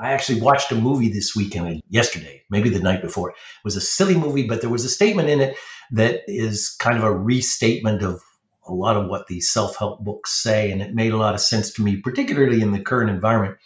I 0.00 0.12
actually 0.12 0.40
watched 0.40 0.72
a 0.72 0.76
movie 0.76 1.12
this 1.12 1.36
weekend, 1.36 1.82
yesterday, 1.90 2.42
maybe 2.50 2.70
the 2.70 2.78
night 2.78 3.02
before. 3.02 3.30
It 3.30 3.36
was 3.64 3.76
a 3.76 3.80
silly 3.80 4.16
movie, 4.16 4.46
but 4.46 4.60
there 4.60 4.70
was 4.70 4.84
a 4.84 4.88
statement 4.88 5.28
in 5.28 5.40
it 5.40 5.56
that 5.90 6.22
is 6.26 6.70
kind 6.78 6.96
of 6.96 7.04
a 7.04 7.12
restatement 7.12 8.02
of 8.02 8.22
a 8.66 8.72
lot 8.72 8.96
of 8.96 9.08
what 9.08 9.26
these 9.26 9.50
self 9.50 9.76
help 9.76 10.04
books 10.04 10.32
say. 10.32 10.70
And 10.70 10.80
it 10.80 10.94
made 10.94 11.12
a 11.12 11.16
lot 11.16 11.34
of 11.34 11.40
sense 11.40 11.72
to 11.74 11.82
me, 11.82 11.96
particularly 11.96 12.62
in 12.62 12.72
the 12.72 12.80
current 12.80 13.10
environment. 13.10 13.58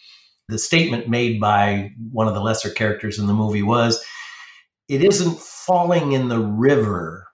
The 0.49 0.59
statement 0.59 1.09
made 1.09 1.41
by 1.41 1.93
one 2.11 2.27
of 2.27 2.35
the 2.35 2.41
lesser 2.41 2.71
characters 2.71 3.19
in 3.19 3.27
the 3.27 3.35
movie 3.35 3.63
was 3.63 4.03
it 4.93 5.03
isn't 5.03 5.39
falling 5.39 6.13
in 6.13 6.29
the 6.29 6.39
river 6.39 7.27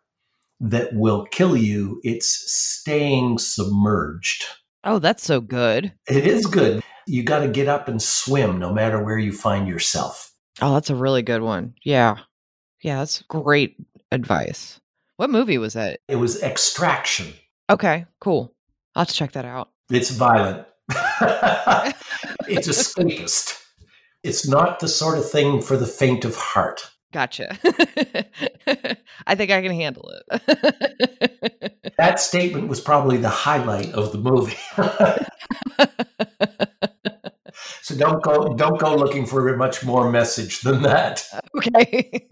that 0.60 0.94
will 0.94 1.26
kill 1.26 1.56
you, 1.56 2.00
it's 2.04 2.28
staying 2.28 3.38
submerged. 3.38 4.44
Oh, 4.84 5.00
that's 5.00 5.24
so 5.24 5.40
good. 5.40 5.92
It 6.08 6.24
is 6.24 6.46
good. 6.46 6.84
You 7.08 7.24
got 7.24 7.40
to 7.40 7.48
get 7.48 7.66
up 7.66 7.88
and 7.88 8.00
swim 8.00 8.60
no 8.60 8.72
matter 8.72 9.02
where 9.02 9.18
you 9.18 9.32
find 9.32 9.66
yourself. 9.66 10.32
Oh, 10.62 10.74
that's 10.74 10.88
a 10.88 10.94
really 10.94 11.22
good 11.22 11.42
one. 11.42 11.74
Yeah. 11.82 12.18
Yeah, 12.80 12.98
that's 12.98 13.22
great 13.22 13.74
advice. 14.12 14.78
What 15.16 15.30
movie 15.30 15.58
was 15.58 15.72
that? 15.72 15.98
It 16.06 16.16
was 16.16 16.40
extraction. 16.44 17.32
Okay, 17.68 18.06
cool. 18.20 18.54
I'll 18.94 19.00
have 19.00 19.08
to 19.08 19.14
check 19.14 19.32
that 19.32 19.44
out. 19.44 19.70
It's 19.90 20.10
violent. 20.10 20.64
it's 22.48 22.68
escapist. 22.68 23.60
It's 24.22 24.46
not 24.46 24.78
the 24.78 24.86
sort 24.86 25.18
of 25.18 25.28
thing 25.28 25.60
for 25.60 25.76
the 25.76 25.86
faint 25.86 26.24
of 26.24 26.36
heart. 26.36 26.92
Gotcha. 27.12 27.58
I 29.26 29.34
think 29.34 29.50
I 29.50 29.62
can 29.62 29.72
handle 29.72 30.10
it. 30.10 30.42
That 31.98 32.20
statement 32.20 32.68
was 32.68 32.80
probably 32.80 33.16
the 33.16 33.28
highlight 33.28 33.92
of 33.92 34.12
the 34.12 34.18
movie. 34.18 34.56
so 37.82 37.96
don't 37.96 38.22
go 38.22 38.54
don't 38.54 38.78
go 38.78 38.94
looking 38.94 39.26
for 39.26 39.48
a 39.48 39.56
much 39.56 39.84
more 39.84 40.08
message 40.08 40.60
than 40.60 40.82
that. 40.82 41.26
okay. 41.56 42.22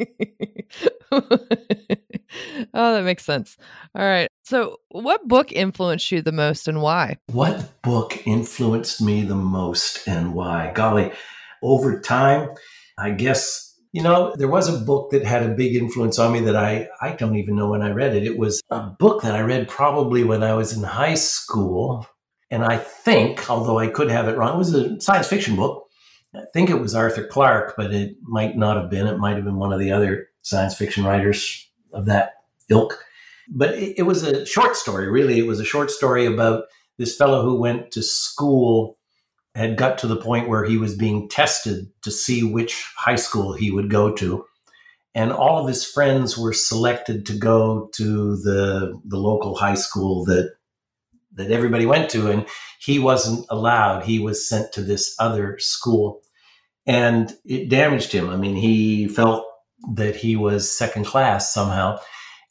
oh, 1.12 2.94
that 2.94 3.02
makes 3.02 3.24
sense. 3.24 3.56
All 3.96 4.04
right. 4.04 4.28
So, 4.44 4.76
what 4.90 5.26
book 5.26 5.50
influenced 5.50 6.12
you 6.12 6.22
the 6.22 6.30
most 6.30 6.68
and 6.68 6.80
why? 6.80 7.16
What 7.32 7.82
book 7.82 8.24
influenced 8.24 9.02
me 9.02 9.22
the 9.22 9.34
most 9.34 10.06
and 10.06 10.32
why? 10.32 10.70
Golly, 10.76 11.10
over 11.60 12.00
time, 12.00 12.50
I 12.96 13.10
guess 13.10 13.65
you 13.92 14.02
know, 14.02 14.34
there 14.36 14.48
was 14.48 14.68
a 14.68 14.84
book 14.84 15.10
that 15.10 15.24
had 15.24 15.42
a 15.42 15.54
big 15.54 15.74
influence 15.74 16.18
on 16.18 16.32
me 16.32 16.40
that 16.40 16.56
I, 16.56 16.88
I 17.00 17.12
don't 17.12 17.36
even 17.36 17.56
know 17.56 17.70
when 17.70 17.82
I 17.82 17.90
read 17.90 18.14
it. 18.14 18.24
It 18.24 18.38
was 18.38 18.62
a 18.70 18.80
book 18.80 19.22
that 19.22 19.34
I 19.34 19.40
read 19.40 19.68
probably 19.68 20.24
when 20.24 20.42
I 20.42 20.54
was 20.54 20.76
in 20.76 20.82
high 20.82 21.14
school. 21.14 22.06
And 22.50 22.64
I 22.64 22.76
think, 22.76 23.50
although 23.50 23.78
I 23.78 23.88
could 23.88 24.10
have 24.10 24.28
it 24.28 24.36
wrong, 24.36 24.54
it 24.54 24.58
was 24.58 24.74
a 24.74 25.00
science 25.00 25.28
fiction 25.28 25.56
book. 25.56 25.84
I 26.34 26.44
think 26.52 26.70
it 26.70 26.80
was 26.80 26.94
Arthur 26.94 27.26
Clarke, 27.26 27.74
but 27.76 27.92
it 27.92 28.16
might 28.22 28.56
not 28.56 28.76
have 28.76 28.90
been. 28.90 29.06
It 29.06 29.18
might 29.18 29.36
have 29.36 29.44
been 29.44 29.56
one 29.56 29.72
of 29.72 29.80
the 29.80 29.92
other 29.92 30.28
science 30.42 30.76
fiction 30.76 31.04
writers 31.04 31.66
of 31.92 32.06
that 32.06 32.34
ilk. 32.68 33.02
But 33.48 33.74
it, 33.74 33.98
it 33.98 34.02
was 34.02 34.22
a 34.22 34.44
short 34.44 34.76
story, 34.76 35.08
really. 35.08 35.38
It 35.38 35.46
was 35.46 35.60
a 35.60 35.64
short 35.64 35.90
story 35.90 36.26
about 36.26 36.64
this 36.98 37.16
fellow 37.16 37.42
who 37.42 37.58
went 37.58 37.90
to 37.92 38.02
school 38.02 38.98
had 39.56 39.76
got 39.76 39.98
to 39.98 40.06
the 40.06 40.16
point 40.16 40.48
where 40.48 40.64
he 40.64 40.76
was 40.76 40.94
being 40.94 41.28
tested 41.28 41.88
to 42.02 42.10
see 42.10 42.42
which 42.42 42.92
high 42.96 43.16
school 43.16 43.54
he 43.54 43.70
would 43.70 43.90
go 43.90 44.12
to. 44.14 44.44
And 45.14 45.32
all 45.32 45.58
of 45.58 45.66
his 45.66 45.84
friends 45.84 46.36
were 46.36 46.52
selected 46.52 47.24
to 47.26 47.32
go 47.32 47.88
to 47.94 48.36
the 48.36 49.00
the 49.06 49.16
local 49.16 49.54
high 49.56 49.74
school 49.74 50.26
that 50.26 50.52
that 51.32 51.50
everybody 51.50 51.86
went 51.86 52.10
to 52.10 52.30
and 52.30 52.46
he 52.80 52.98
wasn't 52.98 53.46
allowed. 53.48 54.04
He 54.04 54.18
was 54.18 54.46
sent 54.46 54.72
to 54.72 54.82
this 54.82 55.16
other 55.18 55.58
school. 55.58 56.20
And 56.86 57.34
it 57.44 57.70
damaged 57.70 58.12
him. 58.12 58.28
I 58.28 58.36
mean 58.36 58.56
he 58.56 59.08
felt 59.08 59.46
that 59.94 60.16
he 60.16 60.36
was 60.36 60.70
second 60.70 61.06
class 61.06 61.52
somehow. 61.52 61.98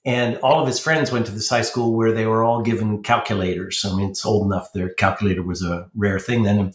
And 0.06 0.38
all 0.38 0.60
of 0.60 0.68
his 0.68 0.80
friends 0.80 1.12
went 1.12 1.26
to 1.28 1.32
this 1.32 1.50
high 1.50 1.64
school 1.64 1.96
where 1.96 2.12
they 2.12 2.26
were 2.26 2.44
all 2.44 2.64
given 2.64 3.04
calculators. 3.04 3.86
I 3.86 3.96
mean 3.96 4.10
it's 4.10 4.26
old 4.26 4.48
enough 4.48 4.74
their 4.74 4.90
calculator 4.90 5.44
was 5.44 5.62
a 5.62 5.88
rare 5.94 6.20
thing 6.20 6.42
then 6.42 6.74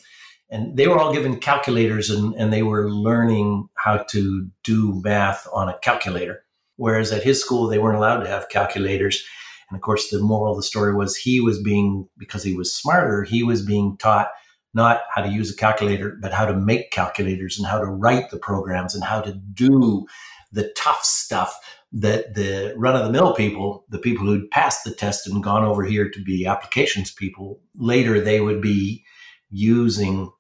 and 0.50 0.76
they 0.76 0.88
were 0.88 0.98
all 0.98 1.12
given 1.12 1.38
calculators 1.38 2.10
and, 2.10 2.34
and 2.34 2.52
they 2.52 2.62
were 2.62 2.90
learning 2.90 3.68
how 3.74 3.98
to 3.98 4.48
do 4.64 5.00
math 5.02 5.46
on 5.52 5.68
a 5.68 5.78
calculator 5.78 6.44
Whereas 6.80 7.12
at 7.12 7.22
his 7.22 7.38
school, 7.38 7.66
they 7.66 7.78
weren't 7.78 7.98
allowed 7.98 8.20
to 8.20 8.28
have 8.30 8.48
calculators. 8.48 9.22
And 9.68 9.76
of 9.76 9.82
course, 9.82 10.08
the 10.08 10.18
moral 10.18 10.52
of 10.52 10.56
the 10.56 10.62
story 10.62 10.94
was 10.94 11.14
he 11.14 11.38
was 11.38 11.62
being, 11.62 12.08
because 12.16 12.42
he 12.42 12.54
was 12.54 12.74
smarter, 12.74 13.22
he 13.22 13.42
was 13.42 13.60
being 13.60 13.98
taught 13.98 14.30
not 14.72 15.02
how 15.14 15.20
to 15.20 15.28
use 15.28 15.52
a 15.52 15.56
calculator, 15.56 16.16
but 16.22 16.32
how 16.32 16.46
to 16.46 16.56
make 16.56 16.90
calculators 16.90 17.58
and 17.58 17.68
how 17.68 17.78
to 17.78 17.84
write 17.84 18.30
the 18.30 18.38
programs 18.38 18.94
and 18.94 19.04
how 19.04 19.20
to 19.20 19.34
do 19.52 20.06
the 20.52 20.72
tough 20.74 21.04
stuff 21.04 21.54
that 21.92 22.32
the 22.32 22.72
run 22.78 22.96
of 22.96 23.04
the 23.04 23.12
mill 23.12 23.34
people, 23.34 23.84
the 23.90 23.98
people 23.98 24.24
who'd 24.24 24.50
passed 24.50 24.82
the 24.82 24.94
test 24.94 25.26
and 25.26 25.42
gone 25.42 25.64
over 25.64 25.84
here 25.84 26.08
to 26.08 26.22
be 26.22 26.46
applications 26.46 27.12
people, 27.12 27.60
later 27.76 28.22
they 28.22 28.40
would 28.40 28.62
be 28.62 29.04
using 29.50 30.32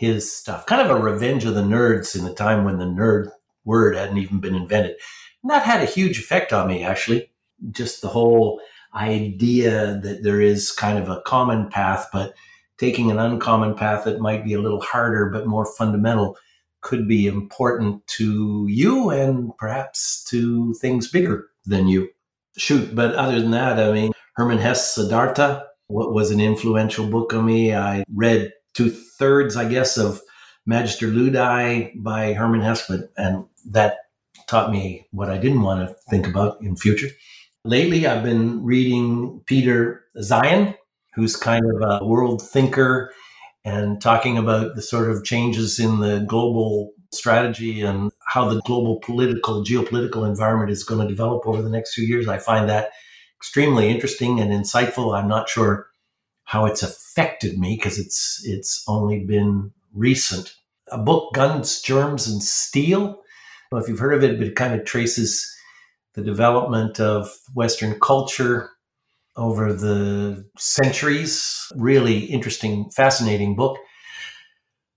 his 0.00 0.34
stuff. 0.34 0.64
Kind 0.64 0.80
of 0.80 0.88
a 0.88 0.98
revenge 0.98 1.44
of 1.44 1.54
the 1.54 1.60
nerds 1.60 2.16
in 2.16 2.24
the 2.24 2.32
time 2.32 2.64
when 2.64 2.78
the 2.78 2.86
nerd 2.86 3.30
word 3.66 3.94
hadn't 3.94 4.16
even 4.16 4.40
been 4.40 4.54
invented. 4.54 4.96
And 5.42 5.50
that 5.50 5.62
had 5.62 5.82
a 5.82 5.92
huge 5.92 6.18
effect 6.18 6.54
on 6.54 6.68
me, 6.68 6.82
actually. 6.82 7.30
Just 7.70 8.00
the 8.00 8.08
whole 8.08 8.62
idea 8.94 10.00
that 10.02 10.22
there 10.22 10.40
is 10.40 10.72
kind 10.72 10.98
of 10.98 11.10
a 11.10 11.20
common 11.26 11.68
path, 11.68 12.08
but 12.14 12.32
taking 12.78 13.10
an 13.10 13.18
uncommon 13.18 13.74
path 13.74 14.04
that 14.04 14.20
might 14.20 14.42
be 14.42 14.54
a 14.54 14.60
little 14.60 14.80
harder 14.80 15.26
but 15.26 15.46
more 15.46 15.66
fundamental 15.66 16.34
could 16.80 17.06
be 17.06 17.26
important 17.26 18.04
to 18.06 18.66
you 18.70 19.10
and 19.10 19.54
perhaps 19.58 20.24
to 20.24 20.72
things 20.80 21.10
bigger 21.10 21.50
than 21.66 21.88
you. 21.88 22.08
Shoot, 22.56 22.94
but 22.94 23.14
other 23.16 23.38
than 23.38 23.50
that, 23.50 23.78
I 23.78 23.92
mean, 23.92 24.12
Hermann 24.34 24.56
Hesse 24.56 24.94
Siddhartha 24.94 25.66
what 25.90 26.14
was 26.14 26.30
an 26.30 26.40
influential 26.40 27.06
book 27.06 27.34
on 27.34 27.44
me. 27.44 27.74
I 27.74 28.04
read 28.14 28.52
two 28.80 28.90
thirds, 28.90 29.56
I 29.56 29.68
guess, 29.68 29.98
of 29.98 30.22
Magister 30.64 31.08
Ludi 31.08 31.92
by 31.96 32.32
Hermann 32.32 32.62
Hesse, 32.62 32.86
but, 32.88 33.12
and 33.18 33.44
that 33.66 33.98
taught 34.46 34.72
me 34.72 35.06
what 35.10 35.28
I 35.28 35.36
didn't 35.36 35.60
want 35.60 35.86
to 35.86 35.94
think 36.08 36.26
about 36.26 36.62
in 36.62 36.76
future. 36.76 37.08
Lately, 37.62 38.06
I've 38.06 38.22
been 38.22 38.64
reading 38.64 39.42
Peter 39.44 40.04
Zeihan, 40.16 40.74
who's 41.14 41.36
kind 41.36 41.62
of 41.66 41.82
a 41.82 42.06
world 42.06 42.40
thinker 42.40 43.12
and 43.66 44.00
talking 44.00 44.38
about 44.38 44.76
the 44.76 44.82
sort 44.82 45.10
of 45.10 45.24
changes 45.24 45.78
in 45.78 46.00
the 46.00 46.20
global 46.20 46.92
strategy 47.12 47.82
and 47.82 48.10
how 48.28 48.48
the 48.48 48.62
global 48.62 48.98
political, 49.00 49.62
geopolitical 49.62 50.26
environment 50.26 50.70
is 50.70 50.84
going 50.84 51.02
to 51.02 51.12
develop 51.12 51.46
over 51.46 51.60
the 51.60 51.68
next 51.68 51.92
few 51.92 52.04
years. 52.06 52.28
I 52.28 52.38
find 52.38 52.66
that 52.70 52.92
extremely 53.36 53.90
interesting 53.90 54.40
and 54.40 54.50
insightful. 54.50 55.14
I'm 55.14 55.28
not 55.28 55.50
sure 55.50 55.89
how 56.50 56.66
it's 56.66 56.82
affected 56.82 57.56
me 57.56 57.76
because 57.76 57.96
it's 57.96 58.42
it's 58.44 58.82
only 58.88 59.20
been 59.24 59.70
recent. 59.94 60.56
A 60.90 60.98
book, 60.98 61.32
Guns, 61.32 61.80
Germs, 61.80 62.26
and 62.26 62.42
Steel. 62.42 63.20
If 63.72 63.86
you've 63.86 64.00
heard 64.00 64.14
of 64.14 64.24
it, 64.24 64.36
but 64.36 64.48
it 64.48 64.56
kind 64.56 64.74
of 64.74 64.84
traces 64.84 65.48
the 66.14 66.22
development 66.22 66.98
of 66.98 67.30
Western 67.54 68.00
culture 68.00 68.70
over 69.36 69.72
the 69.72 70.44
centuries. 70.58 71.70
Really 71.76 72.24
interesting, 72.24 72.90
fascinating 72.90 73.54
book. 73.54 73.78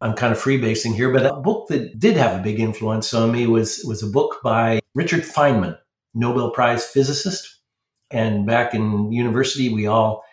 I'm 0.01 0.15
kind 0.15 0.33
of 0.33 0.41
freebasing 0.41 0.95
here, 0.95 1.13
but 1.13 1.27
a 1.27 1.35
book 1.35 1.67
that 1.67 1.99
did 1.99 2.17
have 2.17 2.39
a 2.39 2.43
big 2.43 2.59
influence 2.59 3.13
on 3.13 3.31
me 3.31 3.45
was, 3.45 3.83
was 3.85 4.01
a 4.01 4.07
book 4.07 4.39
by 4.43 4.79
Richard 4.95 5.21
Feynman, 5.21 5.77
Nobel 6.15 6.49
Prize 6.49 6.83
physicist. 6.83 7.59
And 8.09 8.47
back 8.47 8.73
in 8.73 9.11
university, 9.11 9.69
we 9.69 9.85
all 9.85 10.23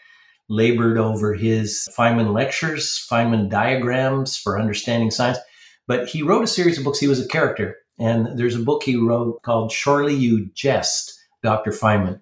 labored 0.51 0.99
over 0.99 1.33
his 1.33 1.89
Feynman 1.97 2.35
lectures, 2.35 3.07
Feynman 3.11 3.49
diagrams 3.49 4.37
for 4.37 4.61
understanding 4.61 5.11
science. 5.11 5.39
But 5.87 6.09
he 6.09 6.23
wrote 6.23 6.45
a 6.45 6.49
series 6.49 6.77
of 6.77 6.85
books. 6.85 6.99
He 6.99 7.09
was 7.09 7.25
a 7.25 7.29
character. 7.29 7.77
And 7.99 8.39
there's 8.39 8.57
a 8.57 8.61
book 8.61 8.83
he 8.83 8.97
wrote 8.97 9.43
called 9.43 9.73
Surely 9.73 10.15
You 10.15 10.51
Jest, 10.55 11.19
Dr. 11.43 11.71
Feynman 11.71 12.21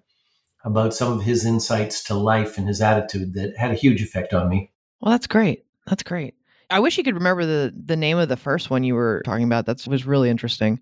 about 0.63 0.93
some 0.93 1.11
of 1.11 1.23
his 1.23 1.45
insights 1.45 2.03
to 2.03 2.13
life 2.13 2.57
and 2.57 2.67
his 2.67 2.81
attitude 2.81 3.33
that 3.33 3.57
had 3.57 3.71
a 3.71 3.75
huge 3.75 4.01
effect 4.01 4.33
on 4.33 4.49
me. 4.49 4.71
Well, 5.01 5.11
that's 5.11 5.27
great. 5.27 5.65
That's 5.87 6.03
great. 6.03 6.35
I 6.69 6.79
wish 6.79 6.97
you 6.97 7.03
could 7.03 7.15
remember 7.15 7.45
the 7.45 7.73
the 7.73 7.95
name 7.95 8.17
of 8.17 8.29
the 8.29 8.37
first 8.37 8.69
one 8.69 8.83
you 8.83 8.93
were 8.93 9.21
talking 9.25 9.45
about. 9.45 9.65
That 9.65 9.87
was 9.87 10.05
really 10.05 10.29
interesting 10.29 10.79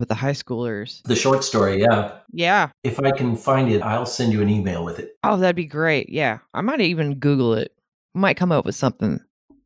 with 0.00 0.08
the 0.08 0.14
high 0.16 0.32
schoolers. 0.32 1.02
The 1.04 1.14
short 1.14 1.44
story, 1.44 1.82
yeah. 1.82 2.18
Yeah. 2.32 2.70
If 2.82 2.98
I 2.98 3.12
can 3.12 3.36
find 3.36 3.70
it, 3.70 3.82
I'll 3.82 4.06
send 4.06 4.32
you 4.32 4.42
an 4.42 4.48
email 4.48 4.84
with 4.84 4.98
it. 4.98 5.12
Oh, 5.22 5.36
that'd 5.36 5.54
be 5.54 5.66
great. 5.66 6.08
Yeah. 6.08 6.38
I 6.54 6.62
might 6.62 6.80
even 6.80 7.16
Google 7.16 7.54
it. 7.54 7.72
Might 8.14 8.36
come 8.36 8.50
up 8.50 8.64
with 8.64 8.74
something 8.74 9.20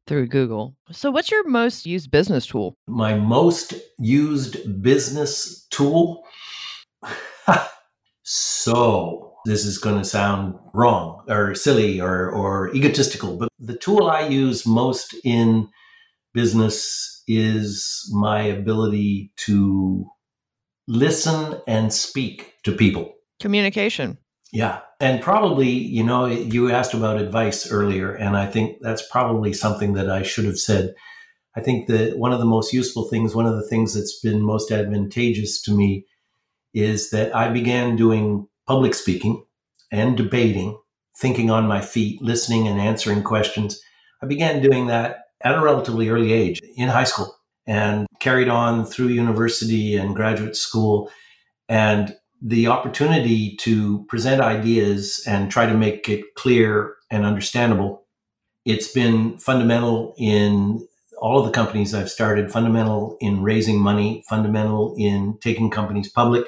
through 0.06 0.26
Google. 0.26 0.76
So, 0.90 1.10
what's 1.10 1.30
your 1.30 1.48
most 1.48 1.86
used 1.86 2.10
business 2.10 2.46
tool? 2.46 2.76
My 2.86 3.14
most 3.14 3.72
used 3.98 4.82
business 4.82 5.66
tool? 5.70 6.24
so, 8.22 9.34
this 9.46 9.64
is 9.64 9.78
going 9.78 9.96
to 9.96 10.04
sound 10.04 10.56
wrong 10.74 11.24
or 11.28 11.54
silly 11.54 12.00
or, 12.00 12.30
or 12.30 12.74
egotistical, 12.74 13.38
but 13.38 13.48
the 13.58 13.76
tool 13.76 14.08
I 14.08 14.26
use 14.26 14.66
most 14.66 15.14
in 15.24 15.68
business 16.34 17.22
is 17.26 18.10
my 18.12 18.42
ability 18.42 19.32
to 19.36 20.06
listen 20.86 21.60
and 21.66 21.92
speak 21.92 22.54
to 22.64 22.72
people. 22.72 23.14
Communication. 23.40 24.18
Yeah. 24.52 24.80
And 25.00 25.20
probably, 25.20 25.68
you 25.68 26.04
know, 26.04 26.26
you 26.26 26.70
asked 26.70 26.94
about 26.94 27.20
advice 27.20 27.70
earlier, 27.70 28.14
and 28.14 28.36
I 28.36 28.46
think 28.46 28.78
that's 28.80 29.06
probably 29.08 29.52
something 29.52 29.94
that 29.94 30.08
I 30.08 30.22
should 30.22 30.44
have 30.44 30.58
said. 30.58 30.94
I 31.56 31.60
think 31.60 31.88
that 31.88 32.18
one 32.18 32.32
of 32.32 32.38
the 32.38 32.44
most 32.44 32.72
useful 32.72 33.08
things, 33.08 33.34
one 33.34 33.46
of 33.46 33.56
the 33.56 33.66
things 33.66 33.94
that's 33.94 34.20
been 34.20 34.42
most 34.42 34.70
advantageous 34.70 35.60
to 35.62 35.76
me 35.76 36.06
is 36.72 37.10
that 37.10 37.34
I 37.34 37.48
began 37.48 37.96
doing 37.96 38.48
public 38.66 38.94
speaking 38.94 39.44
and 39.92 40.16
debating, 40.16 40.78
thinking 41.18 41.50
on 41.50 41.66
my 41.66 41.80
feet, 41.80 42.20
listening 42.22 42.66
and 42.66 42.80
answering 42.80 43.22
questions. 43.22 43.80
I 44.22 44.26
began 44.26 44.62
doing 44.62 44.86
that 44.86 45.18
at 45.42 45.54
a 45.54 45.60
relatively 45.60 46.08
early 46.08 46.32
age 46.32 46.60
in 46.76 46.88
high 46.88 47.04
school 47.04 47.36
and 47.66 48.06
carried 48.20 48.48
on 48.48 48.84
through 48.84 49.08
university 49.08 49.96
and 49.96 50.14
graduate 50.14 50.56
school. 50.56 51.10
And 51.68 52.14
the 52.42 52.66
opportunity 52.66 53.56
to 53.56 54.04
present 54.04 54.40
ideas 54.40 55.22
and 55.26 55.50
try 55.50 55.66
to 55.66 55.74
make 55.74 56.08
it 56.08 56.34
clear 56.34 56.96
and 57.10 57.24
understandable, 57.24 58.06
it's 58.64 58.88
been 58.88 59.38
fundamental 59.38 60.14
in 60.18 60.86
all 61.18 61.38
of 61.38 61.46
the 61.46 61.52
companies 61.52 61.94
I've 61.94 62.10
started, 62.10 62.52
fundamental 62.52 63.16
in 63.20 63.42
raising 63.42 63.80
money, 63.80 64.22
fundamental 64.28 64.94
in 64.98 65.38
taking 65.40 65.70
companies 65.70 66.10
public, 66.10 66.46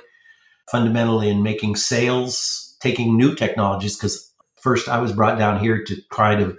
fundamental 0.71 1.21
in 1.21 1.43
making 1.43 1.77
sales, 1.77 2.77
taking 2.81 3.17
new 3.17 3.35
technologies. 3.35 3.97
Because 3.97 4.33
first, 4.57 4.89
I 4.89 4.99
was 4.99 5.13
brought 5.13 5.39
down 5.39 5.61
here 5.61 5.83
to 5.85 5.97
try 6.13 6.35
to 6.35 6.57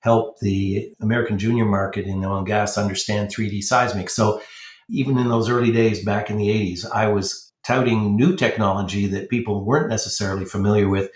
help 0.00 0.38
the 0.40 0.92
American 1.00 1.38
junior 1.38 1.64
market 1.64 2.06
in 2.06 2.24
oil 2.24 2.38
and 2.38 2.46
gas 2.46 2.78
understand 2.78 3.28
3D 3.28 3.62
seismic. 3.62 4.10
So 4.10 4.40
even 4.88 5.18
in 5.18 5.28
those 5.28 5.48
early 5.48 5.72
days 5.72 6.04
back 6.04 6.30
in 6.30 6.36
the 6.36 6.48
80s, 6.48 6.90
I 6.90 7.08
was 7.08 7.52
touting 7.64 8.16
new 8.16 8.36
technology 8.36 9.06
that 9.06 9.28
people 9.28 9.64
weren't 9.64 9.90
necessarily 9.90 10.44
familiar 10.44 10.88
with, 10.88 11.10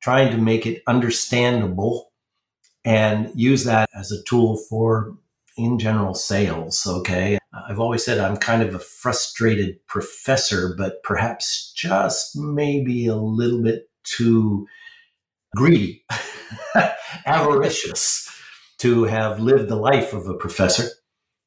trying 0.00 0.30
to 0.32 0.38
make 0.38 0.66
it 0.66 0.82
understandable 0.86 2.12
and 2.84 3.30
use 3.34 3.64
that 3.64 3.88
as 3.94 4.10
a 4.10 4.22
tool 4.24 4.56
for 4.68 5.16
in 5.56 5.78
general 5.78 6.14
sales 6.14 6.86
okay 6.86 7.38
i've 7.68 7.78
always 7.78 8.04
said 8.04 8.18
i'm 8.18 8.36
kind 8.36 8.62
of 8.62 8.74
a 8.74 8.78
frustrated 8.78 9.76
professor 9.86 10.74
but 10.76 11.02
perhaps 11.02 11.72
just 11.76 12.36
maybe 12.36 13.06
a 13.06 13.14
little 13.14 13.62
bit 13.62 13.88
too 14.02 14.66
greedy 15.56 16.04
avaricious 17.26 18.28
to 18.78 19.04
have 19.04 19.40
lived 19.40 19.68
the 19.68 19.76
life 19.76 20.12
of 20.12 20.26
a 20.26 20.34
professor 20.34 20.88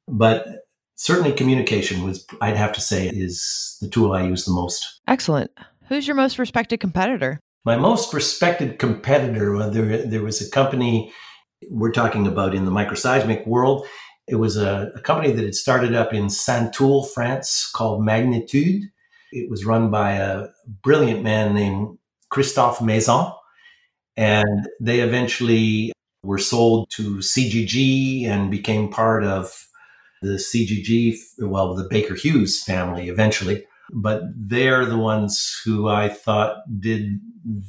but 0.07 0.45
certainly 0.95 1.31
communication 1.31 2.03
was 2.03 2.25
i'd 2.41 2.57
have 2.57 2.71
to 2.71 2.81
say 2.81 3.07
is 3.07 3.77
the 3.81 3.89
tool 3.89 4.13
i 4.13 4.23
use 4.23 4.45
the 4.45 4.53
most 4.53 5.01
excellent 5.07 5.51
who's 5.87 6.07
your 6.07 6.15
most 6.15 6.39
respected 6.39 6.79
competitor 6.79 7.39
my 7.65 7.75
most 7.75 8.13
respected 8.13 8.77
competitor 8.77 9.53
well, 9.53 9.71
there, 9.71 10.05
there 10.05 10.21
was 10.21 10.39
a 10.39 10.49
company 10.51 11.11
we're 11.69 11.91
talking 11.91 12.27
about 12.27 12.53
in 12.53 12.65
the 12.65 12.71
microseismic 12.71 13.45
world. 13.47 13.85
It 14.27 14.35
was 14.35 14.57
a, 14.57 14.91
a 14.95 15.01
company 15.01 15.33
that 15.33 15.43
had 15.43 15.55
started 15.55 15.95
up 15.95 16.13
in 16.13 16.29
Sainte-Tulle, 16.29 17.05
France, 17.05 17.69
called 17.73 18.03
Magnitude. 18.03 18.83
It 19.31 19.49
was 19.49 19.65
run 19.65 19.91
by 19.91 20.13
a 20.13 20.47
brilliant 20.83 21.23
man 21.23 21.53
named 21.53 21.97
Christophe 22.29 22.81
Maison. 22.81 23.31
And 24.17 24.67
they 24.79 25.01
eventually 25.01 25.91
were 26.23 26.39
sold 26.39 26.89
to 26.91 27.17
CGG 27.17 28.25
and 28.25 28.49
became 28.49 28.89
part 28.89 29.23
of 29.23 29.67
the 30.21 30.37
CGG, 30.37 31.15
well, 31.39 31.75
the 31.75 31.87
Baker 31.89 32.15
Hughes 32.15 32.63
family 32.63 33.09
eventually. 33.09 33.65
But 33.93 34.23
they're 34.35 34.85
the 34.85 34.97
ones 34.97 35.61
who 35.63 35.87
I 35.87 36.09
thought 36.09 36.57
did 36.79 37.19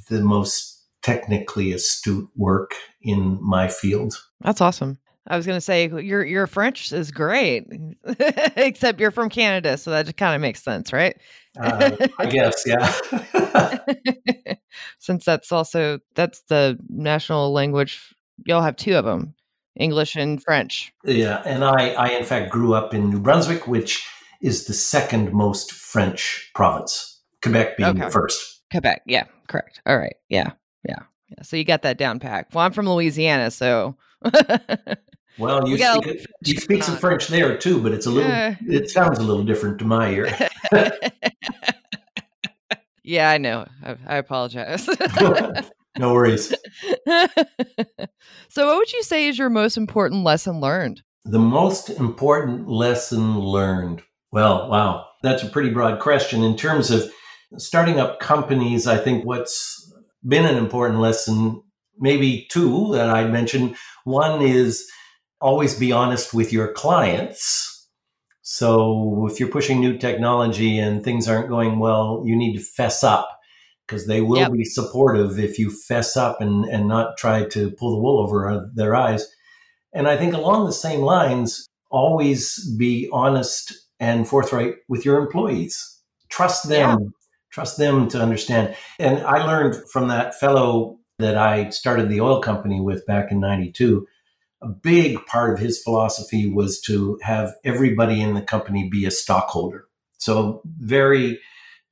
the 0.08 0.22
most 0.22 0.84
technically 1.02 1.72
astute 1.72 2.28
work 2.34 2.74
in 3.02 3.38
my 3.42 3.68
field. 3.68 4.14
That's 4.40 4.60
awesome. 4.60 4.98
I 5.28 5.36
was 5.36 5.46
going 5.46 5.56
to 5.56 5.60
say 5.60 5.88
your 5.88 6.24
your 6.24 6.46
French 6.46 6.92
is 6.92 7.10
great. 7.10 7.66
Except 8.56 9.00
you're 9.00 9.10
from 9.10 9.28
Canada, 9.28 9.76
so 9.76 9.90
that 9.90 10.04
just 10.06 10.16
kind 10.16 10.34
of 10.34 10.40
makes 10.40 10.62
sense, 10.62 10.92
right? 10.92 11.16
Uh, 11.60 11.96
I 12.18 12.26
guess, 12.26 12.62
yeah. 12.66 12.94
Since 14.98 15.24
that's 15.24 15.52
also 15.52 16.00
that's 16.14 16.42
the 16.48 16.78
national 16.88 17.52
language. 17.52 18.14
Y'all 18.44 18.62
have 18.62 18.76
two 18.76 18.94
of 18.96 19.04
them, 19.04 19.34
English 19.74 20.16
and 20.16 20.42
French. 20.42 20.92
Yeah, 21.04 21.42
and 21.44 21.64
I, 21.64 21.90
I 21.90 22.08
in 22.10 22.24
fact 22.24 22.50
grew 22.52 22.74
up 22.74 22.94
in 22.94 23.10
New 23.10 23.20
Brunswick, 23.20 23.66
which 23.66 24.06
is 24.40 24.66
the 24.66 24.74
second 24.74 25.32
most 25.32 25.72
French 25.72 26.50
province. 26.54 27.20
Quebec 27.42 27.76
being 27.76 28.00
Okay. 28.02 28.10
first. 28.10 28.62
Quebec, 28.70 29.02
yeah, 29.06 29.24
correct. 29.48 29.80
All 29.86 29.96
right, 29.98 30.16
yeah, 30.28 30.52
yeah, 30.86 31.00
yeah. 31.30 31.42
So 31.42 31.56
you 31.56 31.64
got 31.64 31.82
that 31.82 31.98
down 31.98 32.20
pat. 32.20 32.48
Well, 32.52 32.64
I'm 32.64 32.72
from 32.72 32.88
Louisiana, 32.88 33.50
so 33.50 33.96
Well, 35.38 35.68
you 35.68 35.74
We 35.74 35.82
a 35.82 35.94
speak, 35.94 36.26
you 36.44 36.56
speak 36.58 36.82
some. 36.82 36.96
French 36.96 37.28
there 37.28 37.56
too, 37.56 37.80
but 37.82 37.92
it's 37.92 38.06
a 38.06 38.10
little. 38.10 38.30
Yeah. 38.30 38.56
It 38.66 38.90
sounds 38.90 39.18
a 39.18 39.22
little 39.22 39.44
different 39.44 39.78
to 39.80 39.84
my 39.84 40.10
ear. 40.10 40.34
yeah, 43.02 43.30
I 43.30 43.38
know. 43.38 43.66
I, 43.84 43.96
I 44.06 44.16
apologize. 44.16 44.88
no 45.98 46.12
worries. 46.12 46.48
so, 48.48 48.66
what 48.66 48.78
would 48.78 48.92
you 48.92 49.02
say 49.02 49.28
is 49.28 49.38
your 49.38 49.50
most 49.50 49.76
important 49.76 50.24
lesson 50.24 50.60
learned? 50.60 51.02
The 51.24 51.38
most 51.38 51.90
important 51.90 52.68
lesson 52.68 53.38
learned. 53.38 54.02
Well, 54.32 54.70
wow, 54.70 55.06
that's 55.22 55.42
a 55.42 55.48
pretty 55.48 55.70
broad 55.70 56.00
question. 56.00 56.42
In 56.42 56.56
terms 56.56 56.90
of 56.90 57.10
starting 57.58 58.00
up 58.00 58.20
companies, 58.20 58.86
I 58.86 58.96
think 58.96 59.24
what's 59.24 59.92
been 60.26 60.46
an 60.46 60.56
important 60.56 61.00
lesson, 61.00 61.62
maybe 61.98 62.46
two 62.50 62.92
that 62.92 63.10
I'd 63.10 63.32
mention. 63.32 63.76
One 64.04 64.40
is 64.40 64.90
always 65.40 65.78
be 65.78 65.92
honest 65.92 66.32
with 66.34 66.52
your 66.52 66.72
clients. 66.72 67.88
So 68.42 69.26
if 69.30 69.40
you're 69.40 69.48
pushing 69.48 69.80
new 69.80 69.98
technology 69.98 70.78
and 70.78 71.02
things 71.02 71.28
aren't 71.28 71.48
going 71.48 71.78
well, 71.78 72.22
you 72.24 72.36
need 72.36 72.56
to 72.56 72.62
fess 72.62 73.02
up 73.02 73.28
because 73.86 74.06
they 74.06 74.20
will 74.20 74.38
Yep. 74.38 74.52
be 74.52 74.64
supportive 74.64 75.38
if 75.38 75.58
you 75.58 75.70
fess 75.70 76.16
up 76.16 76.40
and, 76.40 76.64
and 76.64 76.88
not 76.88 77.16
try 77.16 77.44
to 77.44 77.70
pull 77.72 77.92
the 77.92 78.02
wool 78.02 78.20
over 78.20 78.70
their 78.74 78.94
eyes. 78.94 79.26
And 79.92 80.08
I 80.08 80.16
think 80.16 80.34
along 80.34 80.66
the 80.66 80.72
same 80.72 81.00
lines, 81.00 81.66
always 81.90 82.64
be 82.76 83.08
honest 83.12 83.72
and 83.98 84.28
forthright 84.28 84.74
with 84.88 85.04
your 85.04 85.18
employees. 85.18 86.00
Trust 86.28 86.68
them. 86.68 87.12
Trust 87.50 87.78
them 87.78 88.08
to 88.08 88.20
understand. 88.20 88.76
And 88.98 89.20
I 89.20 89.44
learned 89.44 89.76
from 89.90 90.08
that 90.08 90.38
fellow 90.38 90.98
that 91.18 91.38
I 91.38 91.70
started 91.70 92.08
the 92.08 92.20
oil 92.20 92.42
company 92.42 92.80
with 92.80 93.06
back 93.06 93.32
in 93.32 93.40
92. 93.40 94.06
A 94.66 94.68
big 94.68 95.24
part 95.26 95.52
of 95.52 95.60
his 95.60 95.80
philosophy 95.80 96.50
was 96.50 96.80
to 96.82 97.18
have 97.22 97.54
everybody 97.64 98.20
in 98.20 98.34
the 98.34 98.42
company 98.42 98.88
be 98.88 99.06
a 99.06 99.10
stockholder. 99.10 99.86
So, 100.18 100.60
very 100.78 101.38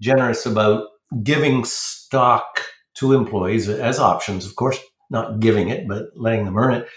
generous 0.00 0.44
about 0.44 0.88
giving 1.22 1.64
stock 1.64 2.62
to 2.94 3.12
employees 3.12 3.68
as 3.68 3.98
options, 3.98 4.44
of 4.44 4.56
course, 4.56 4.78
not 5.10 5.40
giving 5.40 5.68
it, 5.68 5.87
but 5.87 6.06
letting 6.16 6.44
them 6.44 6.58
earn 6.58 6.74
it 6.74 6.88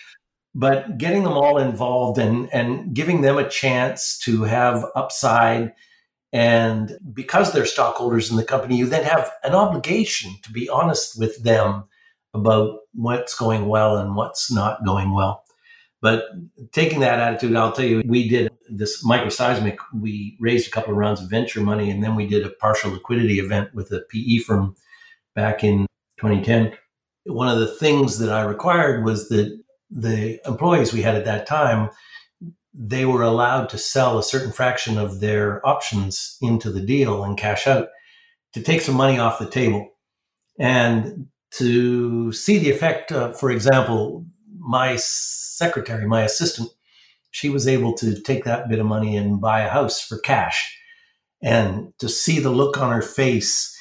but 0.58 0.98
getting 0.98 1.24
them 1.24 1.34
all 1.34 1.60
involved 1.60 2.18
and 2.18 2.52
and 2.52 2.94
giving 2.96 3.22
them 3.22 3.38
a 3.38 3.48
chance 3.48 4.18
to 4.18 4.44
have 4.44 4.84
upside 4.96 5.72
and 6.34 6.98
because 7.13 7.54
they're 7.54 7.66
stockholders 7.66 8.32
in 8.32 8.38
the 8.38 8.44
company 8.44 8.76
you 8.76 8.88
then 8.88 9.04
have 9.04 9.32
an 9.44 9.54
obligation 9.54 10.32
to 10.44 10.52
be 10.52 10.68
honest 10.68 11.18
with 11.20 11.44
them 11.44 11.84
about 12.34 12.80
what's 12.94 13.36
going 13.36 13.68
well 13.68 13.98
and 13.98 14.16
what's 14.16 14.52
not 14.52 14.84
going 14.84 15.13
well 15.13 15.44
but 16.08 16.72
taking 16.72 17.00
that 17.00 17.20
attitude 17.20 17.56
i'll 17.56 17.72
tell 17.72 17.86
you 17.86 18.02
we 18.06 18.28
did 18.28 18.50
this 18.70 19.04
microseismic 19.06 19.78
we 19.93 20.38
raised 20.39 20.67
a 20.67 20.72
couple 20.72 20.91
of 20.91 20.98
rounds 20.98 21.22
of 21.22 21.30
venture 21.30 21.62
money 21.62 21.89
and 21.89 22.04
then 22.04 22.15
we 22.15 22.28
did 22.28 22.46
a 22.46 22.50
partial 22.50 22.91
liquidity 22.91 23.39
event 23.39 23.74
with 23.74 23.91
a 23.91 24.02
pe 24.10 24.38
firm 24.39 24.76
back 25.36 25.63
in 25.63 25.86
2010 26.20 26.74
one 27.26 27.50
of 27.50 27.60
the 27.60 27.67
things 27.67 28.20
that 28.20 28.32
i 28.32 28.41
required 28.41 29.04
was 29.06 29.30
that 29.30 29.58
the 29.89 30.39
employees 30.48 30.93
we 30.93 31.02
had 31.02 31.15
at 31.15 31.26
that 31.26 31.48
time, 31.48 31.89
they 32.74 33.06
were 33.06 33.24
allowed 33.24 33.70
to 33.70 33.78
sell 33.78 34.17
a 34.17 34.24
certain 34.24 34.52
fraction 34.52 34.98
of 34.98 35.20
their 35.20 35.65
options 35.67 36.38
into 36.41 36.72
the 36.72 36.82
deal 36.82 37.24
and 37.24 37.38
cash 37.38 37.67
out 37.67 37.88
to 38.54 38.62
take 38.62 38.82
some 38.82 38.96
money 38.96 39.17
off 39.17 39.39
the 39.39 39.50
table. 39.50 39.89
And 40.60 41.28
to 41.54 42.32
see 42.34 42.60
the 42.60 42.72
effect, 42.72 43.12
uh, 43.12 43.32
for 43.32 43.50
example, 43.50 44.26
my 44.68 44.98
secretary, 44.98 46.06
my 46.06 46.24
assistant, 46.24 46.70
she 47.32 47.50
was 47.50 47.68
able 47.68 47.94
to 47.94 48.22
take 48.22 48.44
that 48.44 48.68
bit 48.68 48.80
of 48.80 48.86
money 48.86 49.16
and 49.16 49.40
buy 49.40 49.62
a 49.62 49.70
house 49.70 50.02
for 50.02 50.20
cash. 50.20 50.78
And 51.42 51.94
to 52.00 52.10
see 52.10 52.40
the 52.40 52.50
look 52.50 52.78
on 52.78 52.92
her 52.92 53.02
face, 53.02 53.74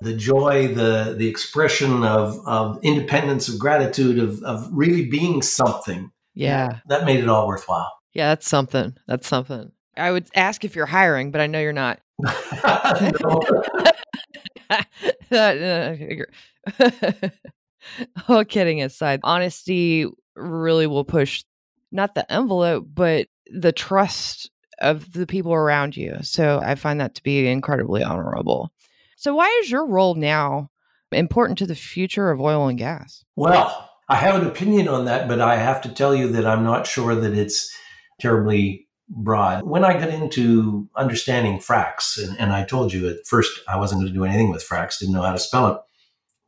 the 0.00 0.14
joy, 0.14 0.68
the 0.68 1.14
the 1.18 1.28
expression 1.28 2.04
of 2.04 2.38
of 2.46 2.78
independence, 2.82 3.48
of 3.48 3.58
gratitude, 3.58 4.18
of 4.18 4.42
of 4.42 4.68
really 4.72 5.06
being 5.06 5.42
something. 5.42 6.10
Yeah. 6.34 6.80
That 6.88 7.04
made 7.04 7.20
it 7.20 7.28
all 7.28 7.46
worthwhile. 7.48 7.92
Yeah, 8.12 8.28
that's 8.28 8.48
something. 8.48 8.96
That's 9.08 9.26
something. 9.26 9.72
I 9.96 10.12
would 10.12 10.28
ask 10.34 10.64
if 10.64 10.76
you're 10.76 10.86
hiring, 10.86 11.30
but 11.30 11.40
I 11.40 11.46
know 11.46 11.60
you're 11.60 11.72
not. 11.72 12.00
Uh, 15.30 15.94
All 18.28 18.44
kidding 18.44 18.82
aside, 18.82 19.20
honesty 19.22 20.06
really 20.34 20.86
will 20.86 21.04
push 21.04 21.44
not 21.92 22.14
the 22.14 22.30
envelope, 22.32 22.86
but 22.92 23.28
the 23.46 23.72
trust 23.72 24.50
of 24.80 25.12
the 25.12 25.26
people 25.26 25.54
around 25.54 25.96
you. 25.96 26.16
So 26.22 26.60
I 26.62 26.74
find 26.74 27.00
that 27.00 27.14
to 27.14 27.22
be 27.22 27.46
incredibly 27.46 28.02
honorable. 28.02 28.70
So, 29.16 29.34
why 29.34 29.60
is 29.62 29.70
your 29.70 29.86
role 29.86 30.14
now 30.14 30.70
important 31.10 31.58
to 31.58 31.66
the 31.66 31.74
future 31.74 32.30
of 32.30 32.40
oil 32.40 32.68
and 32.68 32.78
gas? 32.78 33.24
Well, 33.34 33.90
I 34.08 34.16
have 34.16 34.40
an 34.40 34.46
opinion 34.46 34.88
on 34.88 35.06
that, 35.06 35.26
but 35.26 35.40
I 35.40 35.56
have 35.56 35.80
to 35.82 35.88
tell 35.88 36.14
you 36.14 36.28
that 36.32 36.46
I'm 36.46 36.62
not 36.62 36.86
sure 36.86 37.14
that 37.14 37.32
it's 37.32 37.74
terribly 38.20 38.86
broad. 39.08 39.64
When 39.64 39.84
I 39.84 39.98
got 39.98 40.10
into 40.10 40.88
understanding 40.96 41.58
fracs, 41.58 42.22
and, 42.22 42.38
and 42.38 42.52
I 42.52 42.64
told 42.64 42.92
you 42.92 43.08
at 43.08 43.26
first 43.26 43.60
I 43.68 43.76
wasn't 43.76 44.02
going 44.02 44.12
to 44.12 44.18
do 44.18 44.24
anything 44.24 44.50
with 44.50 44.66
fracs, 44.66 44.98
didn't 44.98 45.14
know 45.14 45.22
how 45.22 45.32
to 45.32 45.38
spell 45.38 45.68
it. 45.68 45.80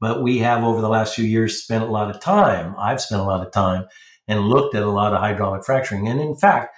But 0.01 0.23
we 0.23 0.39
have 0.39 0.63
over 0.63 0.81
the 0.81 0.89
last 0.89 1.15
few 1.15 1.25
years 1.25 1.63
spent 1.63 1.85
a 1.85 1.89
lot 1.89 2.11
of 2.11 2.21
time, 2.21 2.75
I've 2.79 3.01
spent 3.01 3.21
a 3.21 3.25
lot 3.25 3.45
of 3.45 3.53
time 3.53 3.87
and 4.29 4.49
looked 4.49 4.75
at 4.75 4.83
a 4.83 4.91
lot 4.91 5.13
of 5.13 5.21
hydraulic 5.21 5.65
fracturing. 5.65 6.07
And 6.07 6.21
in 6.21 6.37
fact, 6.37 6.77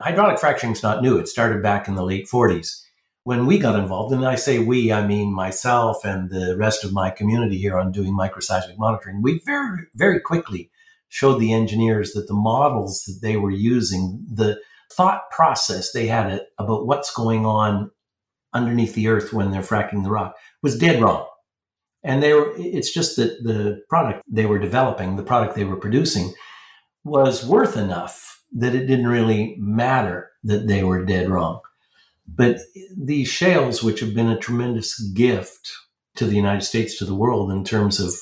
hydraulic 0.00 0.38
fracturing 0.38 0.72
is 0.72 0.82
not 0.82 1.02
new. 1.02 1.18
It 1.18 1.28
started 1.28 1.62
back 1.62 1.88
in 1.88 1.94
the 1.94 2.04
late 2.04 2.26
40s. 2.26 2.82
When 3.24 3.46
we 3.46 3.58
got 3.58 3.78
involved, 3.78 4.12
and 4.14 4.26
I 4.26 4.34
say 4.34 4.58
we, 4.58 4.92
I 4.92 5.06
mean 5.06 5.32
myself 5.32 6.04
and 6.04 6.30
the 6.30 6.56
rest 6.58 6.84
of 6.84 6.92
my 6.92 7.10
community 7.10 7.58
here 7.58 7.78
on 7.78 7.92
doing 7.92 8.16
microseismic 8.16 8.78
monitoring, 8.78 9.22
we 9.22 9.40
very, 9.44 9.86
very 9.94 10.20
quickly 10.20 10.70
showed 11.08 11.38
the 11.38 11.52
engineers 11.52 12.12
that 12.12 12.28
the 12.28 12.34
models 12.34 13.02
that 13.04 13.18
they 13.20 13.36
were 13.36 13.50
using, 13.50 14.24
the 14.32 14.58
thought 14.92 15.30
process 15.30 15.92
they 15.92 16.06
had 16.06 16.46
about 16.58 16.86
what's 16.86 17.12
going 17.12 17.44
on 17.44 17.90
underneath 18.52 18.94
the 18.94 19.08
earth 19.08 19.32
when 19.32 19.50
they're 19.50 19.60
fracking 19.60 20.02
the 20.02 20.10
rock 20.10 20.34
was 20.62 20.78
dead 20.78 21.00
wrong. 21.00 21.26
And 22.02 22.22
they 22.22 22.32
were, 22.32 22.52
it's 22.56 22.92
just 22.92 23.16
that 23.16 23.42
the 23.42 23.82
product 23.88 24.22
they 24.30 24.46
were 24.46 24.58
developing, 24.58 25.16
the 25.16 25.22
product 25.22 25.54
they 25.54 25.64
were 25.64 25.76
producing, 25.76 26.32
was 27.04 27.44
worth 27.46 27.76
enough 27.76 28.42
that 28.52 28.74
it 28.74 28.86
didn't 28.86 29.06
really 29.06 29.56
matter 29.58 30.30
that 30.42 30.66
they 30.66 30.82
were 30.82 31.04
dead 31.04 31.28
wrong. 31.28 31.60
But 32.26 32.60
these 32.96 33.28
shales, 33.28 33.82
which 33.82 34.00
have 34.00 34.14
been 34.14 34.30
a 34.30 34.38
tremendous 34.38 34.98
gift 35.10 35.72
to 36.16 36.26
the 36.26 36.36
United 36.36 36.62
States, 36.62 36.96
to 36.98 37.04
the 37.04 37.14
world, 37.14 37.50
in 37.50 37.64
terms 37.64 38.00
of, 38.00 38.14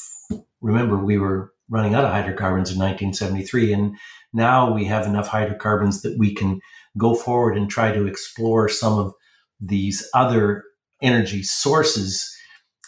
remember, 0.61 0.97
we 0.97 1.19
were 1.19 1.53
running 1.69 1.95
out 1.95 2.05
of 2.05 2.11
hydrocarbons 2.11 2.71
in 2.71 2.79
1973, 2.79 3.73
and 3.73 3.97
now 4.33 4.73
we 4.73 4.85
have 4.85 5.07
enough 5.07 5.29
hydrocarbons 5.29 6.03
that 6.03 6.19
we 6.19 6.35
can 6.35 6.61
go 6.97 7.15
forward 7.15 7.57
and 7.57 7.71
try 7.71 7.93
to 7.93 8.07
explore 8.07 8.69
some 8.69 8.99
of 8.99 9.13
these 9.61 10.09
other 10.15 10.65
energy 11.03 11.43
sources. 11.43 12.35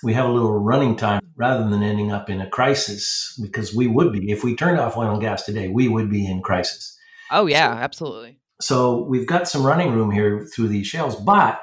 We 0.03 0.15
have 0.15 0.27
a 0.27 0.33
little 0.33 0.59
running 0.59 0.97
time 0.97 1.21
rather 1.37 1.69
than 1.69 1.83
ending 1.83 2.11
up 2.11 2.31
in 2.31 2.41
a 2.41 2.49
crisis 2.49 3.39
because 3.41 3.75
we 3.75 3.87
would 3.87 4.13
be, 4.13 4.31
if 4.31 4.43
we 4.43 4.57
turned 4.57 4.79
off 4.79 4.97
oil 4.97 5.13
and 5.13 5.21
gas 5.21 5.45
today, 5.45 5.69
we 5.69 5.89
would 5.89 6.11
be 6.11 6.27
in 6.27 6.43
crisis. 6.43 6.97
Oh, 7.31 7.47
yeah, 7.47 7.71
absolutely. 7.71 8.39
So 8.61 9.05
we've 9.05 9.27
got 9.27 9.49
some 9.49 9.65
running 9.65 9.93
room 9.93 10.11
here 10.11 10.47
through 10.47 10.69
these 10.69 10.87
shales, 10.87 11.17
but 11.17 11.61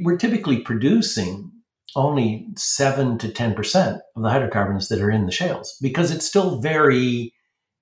we're 0.00 0.16
typically 0.16 0.60
producing 0.60 1.52
only 1.96 2.46
7 2.56 3.18
to 3.18 3.28
10% 3.28 4.00
of 4.16 4.22
the 4.22 4.30
hydrocarbons 4.30 4.88
that 4.88 5.00
are 5.00 5.10
in 5.10 5.26
the 5.26 5.32
shales 5.32 5.76
because 5.82 6.10
it's 6.10 6.24
still 6.24 6.60
very 6.60 7.34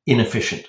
inefficient. 0.06 0.66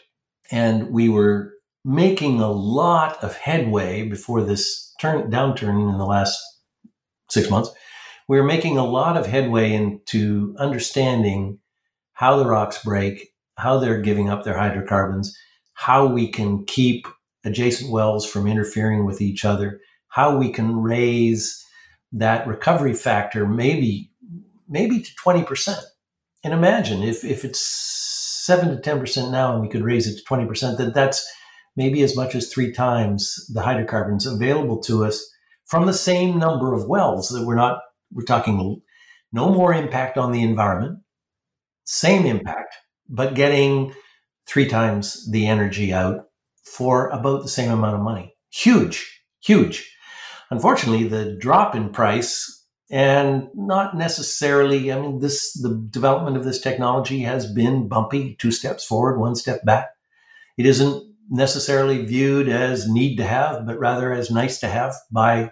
And 0.51 0.91
we 0.91 1.09
were 1.09 1.53
making 1.85 2.41
a 2.41 2.51
lot 2.51 3.23
of 3.23 3.37
headway 3.37 4.07
before 4.07 4.43
this 4.43 4.93
turn 4.99 5.31
downturn 5.31 5.89
in 5.89 5.97
the 5.97 6.05
last 6.05 6.41
6 7.29 7.49
months. 7.49 7.69
We 8.29 8.37
were 8.37 8.45
making 8.45 8.77
a 8.77 8.85
lot 8.85 9.17
of 9.17 9.25
headway 9.25 9.73
into 9.73 10.55
understanding 10.59 11.57
how 12.13 12.37
the 12.37 12.45
rocks 12.45 12.83
break, 12.83 13.29
how 13.57 13.79
they're 13.79 14.01
giving 14.01 14.29
up 14.29 14.43
their 14.43 14.55
hydrocarbons, 14.55 15.35
how 15.73 16.05
we 16.05 16.31
can 16.31 16.63
keep 16.65 17.07
adjacent 17.43 17.91
wells 17.91 18.29
from 18.29 18.45
interfering 18.45 19.03
with 19.03 19.19
each 19.19 19.45
other, 19.45 19.81
how 20.09 20.37
we 20.37 20.51
can 20.51 20.77
raise 20.77 21.65
that 22.11 22.45
recovery 22.45 22.93
factor 22.93 23.47
maybe 23.47 24.11
maybe 24.67 24.99
to 25.01 25.11
20%. 25.25 25.81
And 26.43 26.53
imagine 26.53 27.01
if, 27.01 27.23
if 27.23 27.43
it's 27.43 27.59
7 28.45 28.69
to 28.69 28.89
10% 28.89 29.31
now 29.31 29.53
and 29.53 29.61
we 29.63 29.69
could 29.69 29.83
raise 29.83 30.05
it 30.05 30.19
to 30.19 30.23
20%, 30.23 30.77
that 30.77 30.93
that's 30.93 31.27
maybe 31.75 32.03
as 32.03 32.15
much 32.15 32.35
as 32.35 32.47
three 32.47 32.71
times 32.71 33.49
the 33.51 33.63
hydrocarbons 33.63 34.27
available 34.27 34.79
to 34.81 35.03
us 35.03 35.27
from 35.65 35.87
the 35.87 35.93
same 35.93 36.37
number 36.37 36.75
of 36.75 36.87
wells 36.87 37.29
that 37.29 37.47
we're 37.47 37.55
not, 37.55 37.79
we're 38.11 38.23
talking 38.23 38.81
no 39.31 39.49
more 39.49 39.73
impact 39.73 40.17
on 40.17 40.31
the 40.31 40.41
environment, 40.41 40.99
same 41.83 42.25
impact, 42.25 42.75
but 43.07 43.35
getting 43.35 43.93
three 44.47 44.67
times 44.67 45.29
the 45.31 45.47
energy 45.47 45.93
out 45.93 46.25
for 46.63 47.09
about 47.09 47.43
the 47.43 47.49
same 47.49 47.71
amount 47.71 47.95
of 47.95 48.01
money. 48.01 48.33
Huge, 48.51 49.21
huge. 49.41 49.95
Unfortunately, 50.49 51.07
the 51.07 51.35
drop 51.35 51.75
in 51.75 51.89
price 51.89 52.65
and 52.91 53.47
not 53.53 53.95
necessarily, 53.95 54.91
I 54.91 54.99
mean, 54.99 55.19
this, 55.19 55.53
the 55.53 55.75
development 55.91 56.37
of 56.37 56.43
this 56.43 56.59
technology 56.59 57.19
has 57.21 57.51
been 57.51 57.87
bumpy, 57.87 58.35
two 58.39 58.51
steps 58.51 58.83
forward, 58.83 59.19
one 59.19 59.35
step 59.35 59.63
back. 59.63 59.89
It 60.57 60.65
isn't 60.65 61.03
necessarily 61.29 62.03
viewed 62.03 62.49
as 62.49 62.89
need 62.89 63.17
to 63.17 63.25
have, 63.25 63.67
but 63.67 63.77
rather 63.77 64.11
as 64.11 64.31
nice 64.31 64.59
to 64.61 64.67
have 64.67 64.95
by 65.11 65.51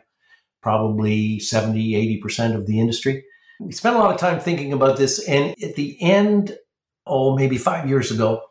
probably 0.68 1.40
70, 1.40 2.22
80% 2.22 2.54
of 2.54 2.68
the 2.68 2.82
industry. 2.82 3.24
We 3.62 3.72
spent 3.72 3.96
a 3.96 4.00
lot 4.00 4.14
of 4.14 4.20
time 4.20 4.42
thinking 4.42 4.74
about 4.74 4.98
this. 4.98 5.26
And 5.26 5.56
at 5.64 5.76
the 5.76 5.96
end, 6.02 6.58
oh, 7.06 7.38
maybe 7.38 7.58
five 7.58 7.88
years 7.88 8.12
ago, 8.12 8.42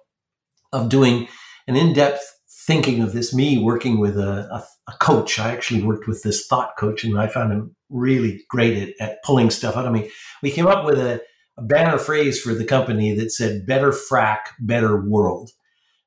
of 0.72 0.88
doing 0.88 1.29
an 1.68 1.76
in 1.76 1.92
depth 1.92 2.22
thinking 2.66 3.02
of 3.02 3.12
this, 3.12 3.35
me 3.35 3.59
working 3.59 4.00
with 4.00 4.16
a, 4.16 4.48
a, 4.50 4.64
a, 4.88 4.96
coach. 4.98 5.38
I 5.38 5.52
actually 5.52 5.83
worked 5.83 6.09
with 6.09 6.22
this 6.22 6.46
thought 6.46 6.70
coach 6.79 7.05
and 7.05 7.20
I 7.20 7.26
found 7.26 7.52
him 7.52 7.76
really 7.90 8.42
great 8.48 8.94
at, 8.98 9.09
at 9.09 9.22
pulling 9.22 9.50
stuff 9.50 9.76
out 9.76 9.85
of 9.85 9.92
me. 9.92 10.11
We 10.42 10.50
came 10.50 10.66
up 10.66 10.87
with 10.87 10.98
a, 10.98 11.20
a 11.59 11.62
banner 11.62 11.98
phrase 11.98 12.40
for 12.40 12.55
the 12.55 12.64
company 12.64 13.14
that 13.14 13.31
said, 13.31 13.66
better 13.66 13.90
frack, 13.90 14.38
better 14.59 14.98
world. 15.02 15.50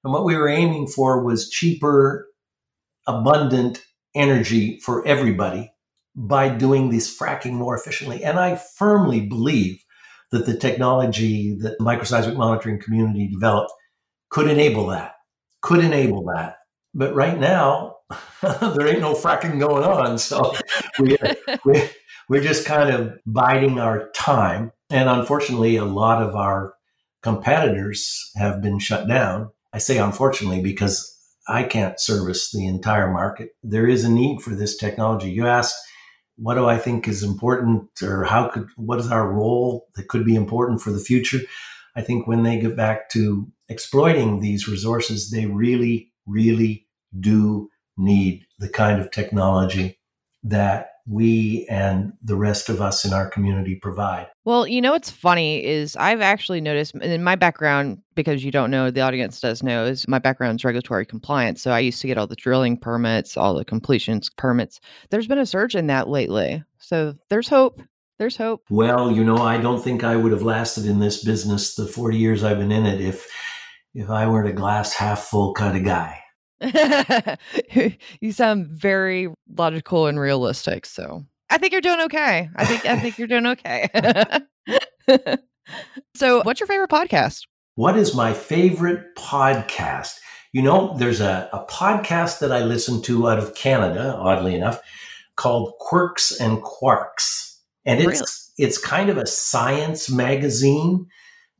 And 0.04 0.12
what 0.12 0.26
we 0.26 0.36
were 0.36 0.50
aiming 0.50 0.88
for 0.88 1.24
was 1.24 1.52
cheaper, 1.52 2.26
abundant 3.06 3.84
energy 4.16 4.80
for 4.80 5.06
everybody 5.06 5.72
by 6.16 6.50
doing 6.50 6.90
this 6.90 7.18
fracking 7.18 7.54
more 7.54 7.76
efficiently. 7.76 8.24
And 8.24 8.40
I 8.40 8.56
firmly 8.56 9.22
believe 9.22 9.84
that 10.32 10.46
the 10.46 10.58
technology 10.58 11.56
that 11.62 11.78
the 11.78 11.84
microseismic 11.84 12.36
monitoring 12.36 12.80
community 12.80 13.28
developed 13.28 13.72
could 14.30 14.48
enable 14.48 14.88
that, 14.88 15.14
could 15.62 15.84
enable 15.84 16.26
that. 16.26 16.58
But 16.94 17.16
right 17.16 17.40
now, 17.40 17.98
there 18.42 18.88
ain't 18.88 19.02
no 19.02 19.14
fracking 19.14 19.60
going 19.60 19.84
on. 19.84 20.18
So 20.18 20.56
we, 21.00 21.18
we, 21.66 21.90
we're 22.28 22.44
just 22.44 22.66
kind 22.66 22.90
of 22.90 23.14
biding 23.26 23.80
our 23.80 24.10
time. 24.12 24.72
And 24.90 25.10
unfortunately, 25.10 25.76
a 25.78 25.86
lot 25.86 26.22
of 26.22 26.36
our 26.36 26.74
competitors 27.22 28.32
have 28.36 28.62
been 28.62 28.80
shut 28.80 29.08
down. 29.08 29.50
I 29.74 29.78
say 29.78 29.98
unfortunately 29.98 30.62
because 30.62 31.16
I 31.48 31.64
can't 31.64 32.00
service 32.00 32.52
the 32.52 32.66
entire 32.68 33.12
market. 33.12 33.50
There 33.64 33.88
is 33.88 34.04
a 34.04 34.10
need 34.10 34.42
for 34.42 34.52
this 34.52 34.78
technology. 34.78 35.32
You 35.32 35.48
ask, 35.48 35.76
what 36.42 36.56
do 36.56 36.68
I 36.68 36.78
think 36.78 37.08
is 37.08 37.24
important 37.24 37.90
or 38.02 38.24
how 38.24 38.48
could, 38.48 38.68
what 38.78 39.00
is 39.00 39.12
our 39.12 39.30
role 39.30 39.88
that 39.96 40.08
could 40.08 40.26
be 40.26 40.36
important 40.36 40.82
for 40.82 40.92
the 40.92 41.00
future? 41.00 41.42
I 41.96 42.02
think 42.02 42.28
when 42.28 42.44
they 42.44 42.60
get 42.60 42.78
back 42.78 43.10
to 43.10 43.48
exploiting 43.68 44.40
these 44.40 44.68
resources, 44.68 45.32
they 45.32 45.46
really, 45.46 46.12
really 46.26 46.88
do 47.20 47.70
need 47.98 48.46
the 48.58 48.70
kind 48.70 49.02
of 49.02 49.12
technology 49.12 50.00
that 50.44 50.92
we 51.10 51.66
and 51.70 52.14
the 52.22 52.36
rest 52.36 52.70
of 52.70 52.82
us 52.82 53.04
in 53.04 53.14
our 53.14 53.28
community 53.28 53.76
provide. 53.76 54.28
Well, 54.46 54.68
you 54.68 54.80
know 54.80 54.92
what's 54.92 55.10
funny 55.10 55.66
is 55.66 55.96
I've 55.96 56.22
actually 56.22 56.62
noticed 56.62 56.96
in 56.96 57.24
my 57.24 57.36
background, 57.36 58.00
because 58.16 58.44
you 58.44 58.52
don't 58.52 58.70
know, 58.70 58.92
the 58.92 59.02
audience 59.02 59.40
does 59.42 59.64
know, 59.64 59.86
is 59.86 60.08
my 60.08 60.20
background 60.20 60.60
is 60.60 60.66
regulatory 60.66 61.06
compliance. 61.06 61.62
So 61.64 61.72
I 61.72 61.80
used 61.80 62.00
to 62.02 62.08
get 62.08 62.18
all 62.18 62.28
the 62.28 62.36
drilling 62.36 62.78
permits, 62.78 63.38
all 63.38 63.56
the 63.56 63.66
completions 63.66 64.30
permits. 64.30 64.80
There's 65.10 65.28
been 65.28 65.40
a 65.40 65.46
surge 65.46 65.76
in 65.76 65.88
that 65.88 66.08
lately. 66.08 66.64
So 66.78 67.16
there's 67.30 67.50
hope. 67.50 67.82
There's 68.20 68.38
hope. 68.38 68.66
Well, 68.70 69.12
you 69.12 69.24
know, 69.24 69.38
I 69.38 69.58
don't 69.58 69.82
think 69.82 70.04
I 70.04 70.16
would 70.16 70.32
have 70.32 70.44
lasted 70.44 70.86
in 70.86 71.00
this 71.00 71.24
business 71.24 71.76
the 71.76 71.88
40 71.88 72.18
years 72.18 72.44
I've 72.44 72.60
been 72.60 72.72
in 72.72 72.86
it 72.86 73.02
if 73.02 73.28
if 73.96 74.10
I 74.10 74.28
weren't 74.28 74.50
a 74.50 74.54
glass 74.54 74.94
half 74.94 75.24
full 75.24 75.54
kind 75.54 75.76
of 75.76 75.84
guy. 75.84 76.20
you 78.22 78.32
sound 78.32 78.68
very 78.68 79.30
logical 79.56 80.08
and 80.08 80.20
realistic. 80.20 80.86
So 80.86 81.26
I 81.50 81.58
think 81.58 81.72
you're 81.72 81.82
doing 81.82 82.02
okay. 82.02 82.50
I 82.56 82.66
think 82.66 82.86
I 82.86 83.00
think 83.00 83.18
you're 83.18 83.28
doing 83.28 83.48
okay. 83.48 83.90
so, 86.16 86.42
what's 86.44 86.60
your 86.60 86.68
favorite 86.68 86.90
podcast? 86.90 87.46
What 87.76 87.98
is 87.98 88.14
my 88.14 88.34
favorite 88.34 89.16
podcast? 89.16 90.20
You 90.52 90.64
know, 90.64 90.96
there's 90.98 91.22
a, 91.22 91.50
a 91.54 91.66
podcast 91.66 92.40
that 92.40 92.52
I 92.52 92.64
listen 92.64 93.02
to 93.04 93.30
out 93.30 93.40
of 93.40 93.56
Canada, 93.56 94.16
oddly 94.18 94.56
enough, 94.56 94.82
called 95.36 95.74
Quirks 95.80 96.32
and 96.40 96.62
Quarks. 96.62 97.58
And 97.86 98.00
it's 98.00 98.54
really? 98.58 98.70
it's 98.70 98.78
kind 98.78 99.10
of 99.10 99.18
a 99.18 99.26
science 99.26 100.10
magazine 100.10 101.08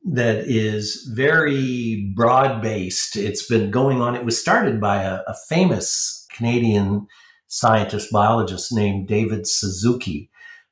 that 0.06 0.46
is 0.48 1.10
very 1.14 2.12
broad 2.16 2.62
based. 2.62 3.16
It's 3.16 3.46
been 3.46 3.70
going 3.70 4.02
on. 4.02 4.16
It 4.16 4.26
was 4.26 4.40
started 4.40 4.80
by 4.80 5.04
a, 5.04 5.22
a, 5.28 5.36
famous 5.48 6.26
Canadian 6.32 7.08
scientist, 7.48 8.12
biologist 8.12 8.72
named 8.72 9.08
David 9.08 9.46
Suzuki 9.46 10.30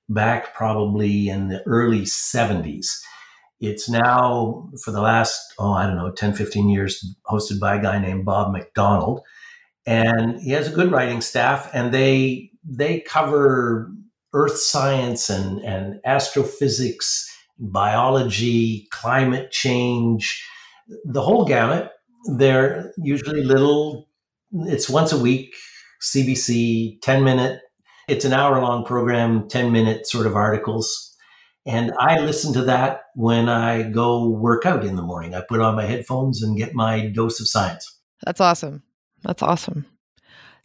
back 0.09 0.53
probably 0.53 1.27
in 1.27 1.49
the 1.49 1.61
early 1.63 2.01
70s. 2.01 2.87
It's 3.59 3.89
now, 3.89 4.69
for 4.83 4.91
the 4.91 5.01
last, 5.01 5.53
oh, 5.59 5.73
I 5.73 5.85
don't 5.87 5.97
know, 5.97 6.11
10, 6.11 6.33
15 6.33 6.69
years, 6.69 7.15
hosted 7.25 7.59
by 7.59 7.75
a 7.75 7.81
guy 7.81 7.99
named 7.99 8.23
Bob 8.23 8.53
McDonald. 8.53 9.21
And 9.85 10.39
he 10.41 10.51
has 10.51 10.67
a 10.67 10.75
good 10.75 10.91
writing 10.91 11.21
staff, 11.21 11.69
and 11.73 11.93
they 11.93 12.51
they 12.63 12.99
cover 12.99 13.89
earth 14.33 14.57
science 14.57 15.29
and, 15.29 15.59
and 15.61 16.01
astrophysics 16.05 17.33
biology, 17.59 18.87
climate 18.91 19.51
change, 19.51 20.45
the 21.05 21.21
whole 21.21 21.45
gamut. 21.45 21.91
They're 22.35 22.93
usually 22.97 23.43
little, 23.43 24.09
it's 24.51 24.89
once 24.89 25.11
a 25.11 25.17
week, 25.17 25.55
CBC, 26.01 27.01
10 27.01 27.23
minute, 27.23 27.61
it's 28.07 28.25
an 28.25 28.33
hour 28.33 28.61
long 28.61 28.85
program, 28.85 29.47
10 29.49 29.71
minute 29.71 30.07
sort 30.07 30.27
of 30.27 30.35
articles. 30.35 31.15
And 31.65 31.91
I 31.99 32.19
listen 32.19 32.53
to 32.53 32.63
that 32.63 33.01
when 33.15 33.49
I 33.49 33.83
go 33.83 34.29
work 34.29 34.65
out 34.65 34.85
in 34.85 34.95
the 34.95 35.01
morning. 35.01 35.35
I 35.35 35.41
put 35.41 35.59
on 35.59 35.75
my 35.75 35.85
headphones 35.85 36.41
and 36.41 36.57
get 36.57 36.73
my 36.73 37.07
dose 37.07 37.41
of 37.41 37.47
science. 37.49 37.99
That's 38.25 38.39
awesome. 38.39 38.83
That's 39.23 39.43
awesome. 39.43 39.85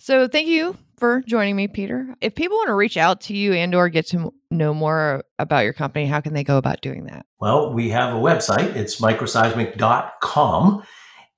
So 0.03 0.27
thank 0.27 0.49
you 0.49 0.77
for 0.99 1.23
joining 1.29 1.55
me, 1.55 1.69
Peter. 1.69 2.17
If 2.21 2.35
people 2.35 2.57
want 2.57 2.71
to 2.71 2.75
reach 2.75 2.97
out 2.97 3.21
to 3.21 3.37
you 3.37 3.53
and 3.53 3.73
or 3.73 3.88
get 3.88 4.05
to 4.09 4.35
know 4.51 4.75
more 4.75 5.23
about 5.38 5.62
your 5.62 5.75
company, 5.75 6.07
how 6.07 6.21
can 6.21 6.35
they 6.35 6.43
go 6.43 6.57
about 6.57 6.81
doing 6.81 7.05
that? 7.05 7.25
Well, 7.38 7.73
we 7.73 7.88
have 7.91 8.12
a 8.12 8.19
website. 8.19 8.75
It's 8.75 9.01
microseismic.com. 9.01 10.83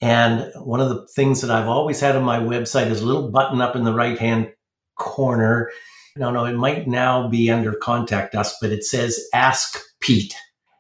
And 0.01 0.51
one 0.55 0.81
of 0.81 0.89
the 0.89 1.07
things 1.09 1.43
that 1.43 1.51
I've 1.51 1.69
always 1.69 2.01
had 2.01 2.17
on 2.17 2.23
my 2.25 2.39
website 2.39 2.91
is 2.91 3.03
a 3.03 3.07
little 3.07 3.31
button 3.31 3.61
up 3.61 3.77
in 3.77 3.85
the 3.85 3.93
right 3.93 4.19
hand 4.19 4.51
corner. 4.97 5.71
No, 6.17 6.31
no, 6.31 6.47
it 6.47 6.55
might 6.55 6.89
now 6.89 7.29
be 7.29 7.51
under 7.51 7.75
contact 7.75 8.35
us, 8.35 8.57
but 8.63 8.73
it 8.73 8.83
says 8.83 9.23
ask 9.35 9.79
Pete 10.01 10.35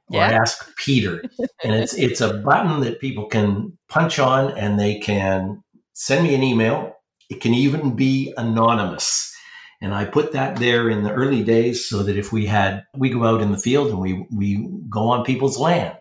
or 0.09 0.20
yeah. 0.20 0.40
ask 0.40 0.75
Peter. 0.79 1.23
and 1.62 1.75
it's 1.75 1.92
it's 1.92 2.23
a 2.23 2.33
button 2.33 2.81
that 2.81 2.99
people 2.99 3.27
can 3.27 3.77
punch 3.90 4.18
on 4.18 4.57
and 4.57 4.81
they 4.81 4.99
can 5.01 5.62
send 5.92 6.25
me 6.25 6.35
an 6.35 6.42
email 6.42 6.93
it 7.30 7.40
can 7.40 7.54
even 7.54 7.96
be 7.96 8.32
anonymous. 8.37 9.34
And 9.80 9.94
I 9.94 10.04
put 10.04 10.32
that 10.32 10.56
there 10.56 10.88
in 10.88 11.02
the 11.02 11.12
early 11.12 11.42
days 11.42 11.88
so 11.88 12.02
that 12.02 12.16
if 12.16 12.32
we 12.32 12.46
had, 12.46 12.84
we 12.96 13.10
go 13.10 13.24
out 13.24 13.42
in 13.42 13.52
the 13.52 13.58
field 13.58 13.88
and 13.88 14.00
we, 14.00 14.26
we 14.30 14.68
go 14.88 15.08
on 15.08 15.24
people's 15.24 15.58
land 15.58 15.99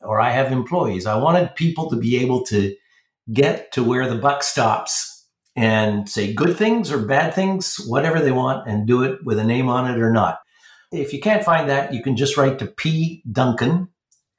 or 0.00 0.20
I 0.20 0.30
have 0.30 0.52
employees, 0.52 1.06
I 1.06 1.16
wanted 1.16 1.54
people 1.54 1.90
to 1.90 1.96
be 1.96 2.16
able 2.18 2.44
to 2.46 2.74
get 3.32 3.72
to 3.72 3.82
where 3.82 4.08
the 4.08 4.16
buck 4.16 4.42
stops 4.42 5.26
and 5.56 6.08
say 6.08 6.32
good 6.32 6.56
things 6.56 6.92
or 6.92 7.04
bad 7.04 7.34
things, 7.34 7.76
whatever 7.86 8.20
they 8.20 8.32
want, 8.32 8.68
and 8.68 8.86
do 8.86 9.02
it 9.02 9.18
with 9.24 9.38
a 9.38 9.44
name 9.44 9.68
on 9.68 9.90
it 9.92 10.00
or 10.00 10.12
not. 10.12 10.38
If 10.92 11.12
you 11.12 11.20
can't 11.20 11.44
find 11.44 11.68
that, 11.68 11.92
you 11.92 12.02
can 12.02 12.16
just 12.16 12.36
write 12.36 12.58
to 12.60 12.66
P. 12.66 13.22
Duncan 13.30 13.88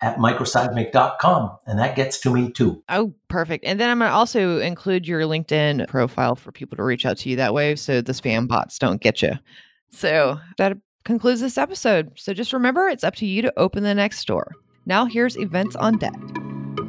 at 0.02 0.18
microseismic.com 0.18 1.58
and 1.68 1.80
that 1.80 1.96
gets 1.96 2.20
to 2.22 2.34
me 2.34 2.52
too. 2.52 2.82
Oh, 2.90 3.14
perfect. 3.28 3.66
And 3.66 3.80
then 3.80 3.90
I'm 3.90 4.00
going 4.00 4.10
to 4.10 4.16
also 4.16 4.60
include 4.60 5.08
your 5.08 5.22
LinkedIn 5.22 5.88
profile 5.88 6.36
for 6.36 6.52
people 6.52 6.78
to 6.78 6.84
reach 6.84 7.06
out 7.06 7.18
to 7.20 7.30
you 7.30 7.36
that 7.36 7.54
way 7.54 7.76
so 7.76 8.02
the 8.02 8.14
spam 8.14 8.48
bots 8.48 8.80
don't 8.80 9.02
get 9.02 9.22
you. 9.22 9.34
So 9.92 10.40
that 10.58 10.78
concludes 11.04 11.42
this 11.42 11.58
episode. 11.58 12.12
So 12.16 12.34
just 12.34 12.54
remember, 12.54 12.88
it's 12.88 13.04
up 13.04 13.16
to 13.16 13.26
you 13.26 13.42
to 13.42 13.54
open 13.58 13.84
the 13.84 13.96
next 13.96 14.26
door. 14.26 14.54
Now 14.86 15.06
here's 15.06 15.38
events 15.38 15.76
on 15.76 15.98
deck. 15.98 16.16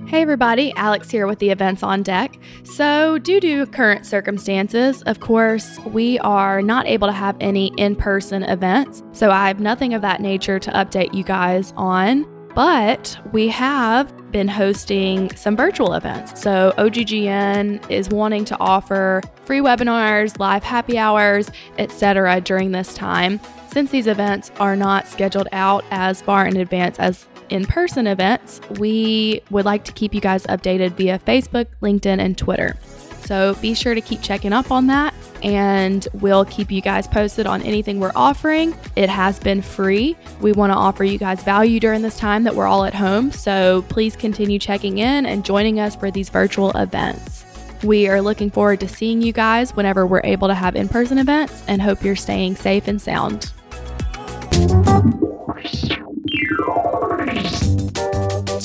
Hey 0.07 0.23
everybody, 0.23 0.73
Alex 0.75 1.09
here 1.09 1.29
with 1.29 1.39
the 1.39 1.51
events 1.51 1.85
on 1.85 2.03
deck. 2.03 2.37
So, 2.65 3.19
due 3.19 3.39
to 3.39 3.67
current 3.67 4.05
circumstances, 4.05 5.03
of 5.03 5.21
course, 5.21 5.79
we 5.87 6.19
are 6.19 6.63
not 6.63 6.89
able 6.89 7.07
to 7.07 7.13
have 7.13 7.37
any 7.39 7.73
in 7.77 7.95
person 7.95 8.43
events. 8.43 9.05
So, 9.13 9.31
I 9.31 9.47
have 9.47 9.61
nothing 9.61 9.95
of 9.95 10.03
that 10.03 10.21
nature 10.21 10.59
to 10.59 10.71
update 10.73 11.15
you 11.15 11.23
guys 11.23 11.73
on. 11.77 12.27
But 12.55 13.17
we 13.33 13.49
have 13.49 14.13
been 14.33 14.49
hosting 14.49 15.35
some 15.37 15.57
virtual 15.57 15.95
events. 15.95 16.41
So, 16.41 16.73
OGGN 16.79 17.91
is 17.91 18.09
wanting 18.09 18.45
to 18.47 18.59
offer 18.59 19.23
free 19.45 19.61
webinars, 19.61 20.39
live 20.39 20.63
happy 20.63 20.99
hours, 20.99 21.51
etc. 21.79 22.41
during 22.41 22.73
this 22.73 22.95
time. 22.95 23.41
Since 23.73 23.91
these 23.91 24.07
events 24.07 24.51
are 24.59 24.75
not 24.75 25.07
scheduled 25.07 25.49
out 25.53 25.85
as 25.91 26.21
far 26.21 26.47
in 26.47 26.57
advance 26.57 26.99
as 26.99 27.27
in 27.51 27.67
person 27.67 28.07
events, 28.07 28.61
we 28.79 29.43
would 29.51 29.65
like 29.65 29.85
to 29.85 29.93
keep 29.93 30.15
you 30.15 30.21
guys 30.21 30.45
updated 30.47 30.93
via 30.93 31.19
Facebook, 31.21 31.67
LinkedIn, 31.83 32.19
and 32.19 32.37
Twitter. 32.37 32.77
So 33.25 33.55
be 33.57 33.75
sure 33.75 33.95
to 33.95 34.01
keep 34.01 34.23
checking 34.23 34.53
up 34.53 34.73
on 34.73 34.87
that, 34.89 35.15
and 35.43 36.07
we'll 36.15 36.45
keep 36.45 36.71
you 36.71 36.81
guys 36.81 37.07
posted 37.09 37.47
on 37.47 37.63
anything 37.63 38.01
we're 38.01 38.13
offering. 38.15 38.75
It 38.97 39.09
has 39.09 39.39
been 39.39 39.63
free. 39.63 40.17
We 40.41 40.53
want 40.53 40.73
to 40.73 40.77
offer 40.77 41.05
you 41.05 41.19
guys 41.19 41.43
value 41.43 41.81
during 41.81 42.03
this 42.03 42.19
time 42.19 42.45
that 42.45 42.55
we're 42.55 42.67
all 42.67 42.85
at 42.85 42.95
home. 42.95 43.33
So 43.33 43.85
please 43.89 44.17
continue 44.17 44.59
checking 44.59 44.99
in 44.99 45.27
and 45.27 45.45
joining 45.45 45.81
us 45.81 45.97
for 45.97 46.11
these 46.11 46.29
virtual 46.29 46.71
events. 46.73 47.45
We 47.83 48.09
are 48.09 48.21
looking 48.21 48.51
forward 48.51 48.81
to 48.81 48.89
seeing 48.89 49.23
you 49.23 49.33
guys 49.33 49.75
whenever 49.75 50.07
we're 50.07 50.21
able 50.23 50.49
to 50.49 50.55
have 50.55 50.77
in 50.77 50.89
person 50.89 51.19
events 51.19 51.63
and 51.67 51.81
hope 51.81 52.05
you're 52.05 52.17
staying 52.17 52.57
safe 52.57 52.89
and 52.89 53.01
sound. 53.01 53.53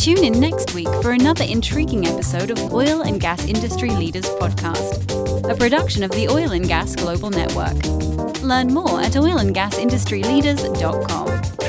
Tune 0.06 0.24
in 0.24 0.39
next 0.39 0.76
week 0.76 0.88
for 1.01 1.12
another 1.14 1.45
intriguing 1.45 2.06
episode 2.06 2.51
of 2.51 2.72
Oil 2.72 3.01
and 3.01 3.20
Gas 3.20 3.47
Industry 3.47 3.89
Leaders 3.89 4.26
Podcast, 4.26 5.49
a 5.49 5.56
production 5.56 6.03
of 6.03 6.12
the 6.12 6.30
Oil 6.30 6.51
and 6.51 6.68
Gas 6.68 6.95
Global 6.95 7.32
Network. 7.32 7.74
Learn 8.43 8.72
more 8.72 9.01
at 9.01 9.14
oilandgasindustryleaders.com. 9.14 11.64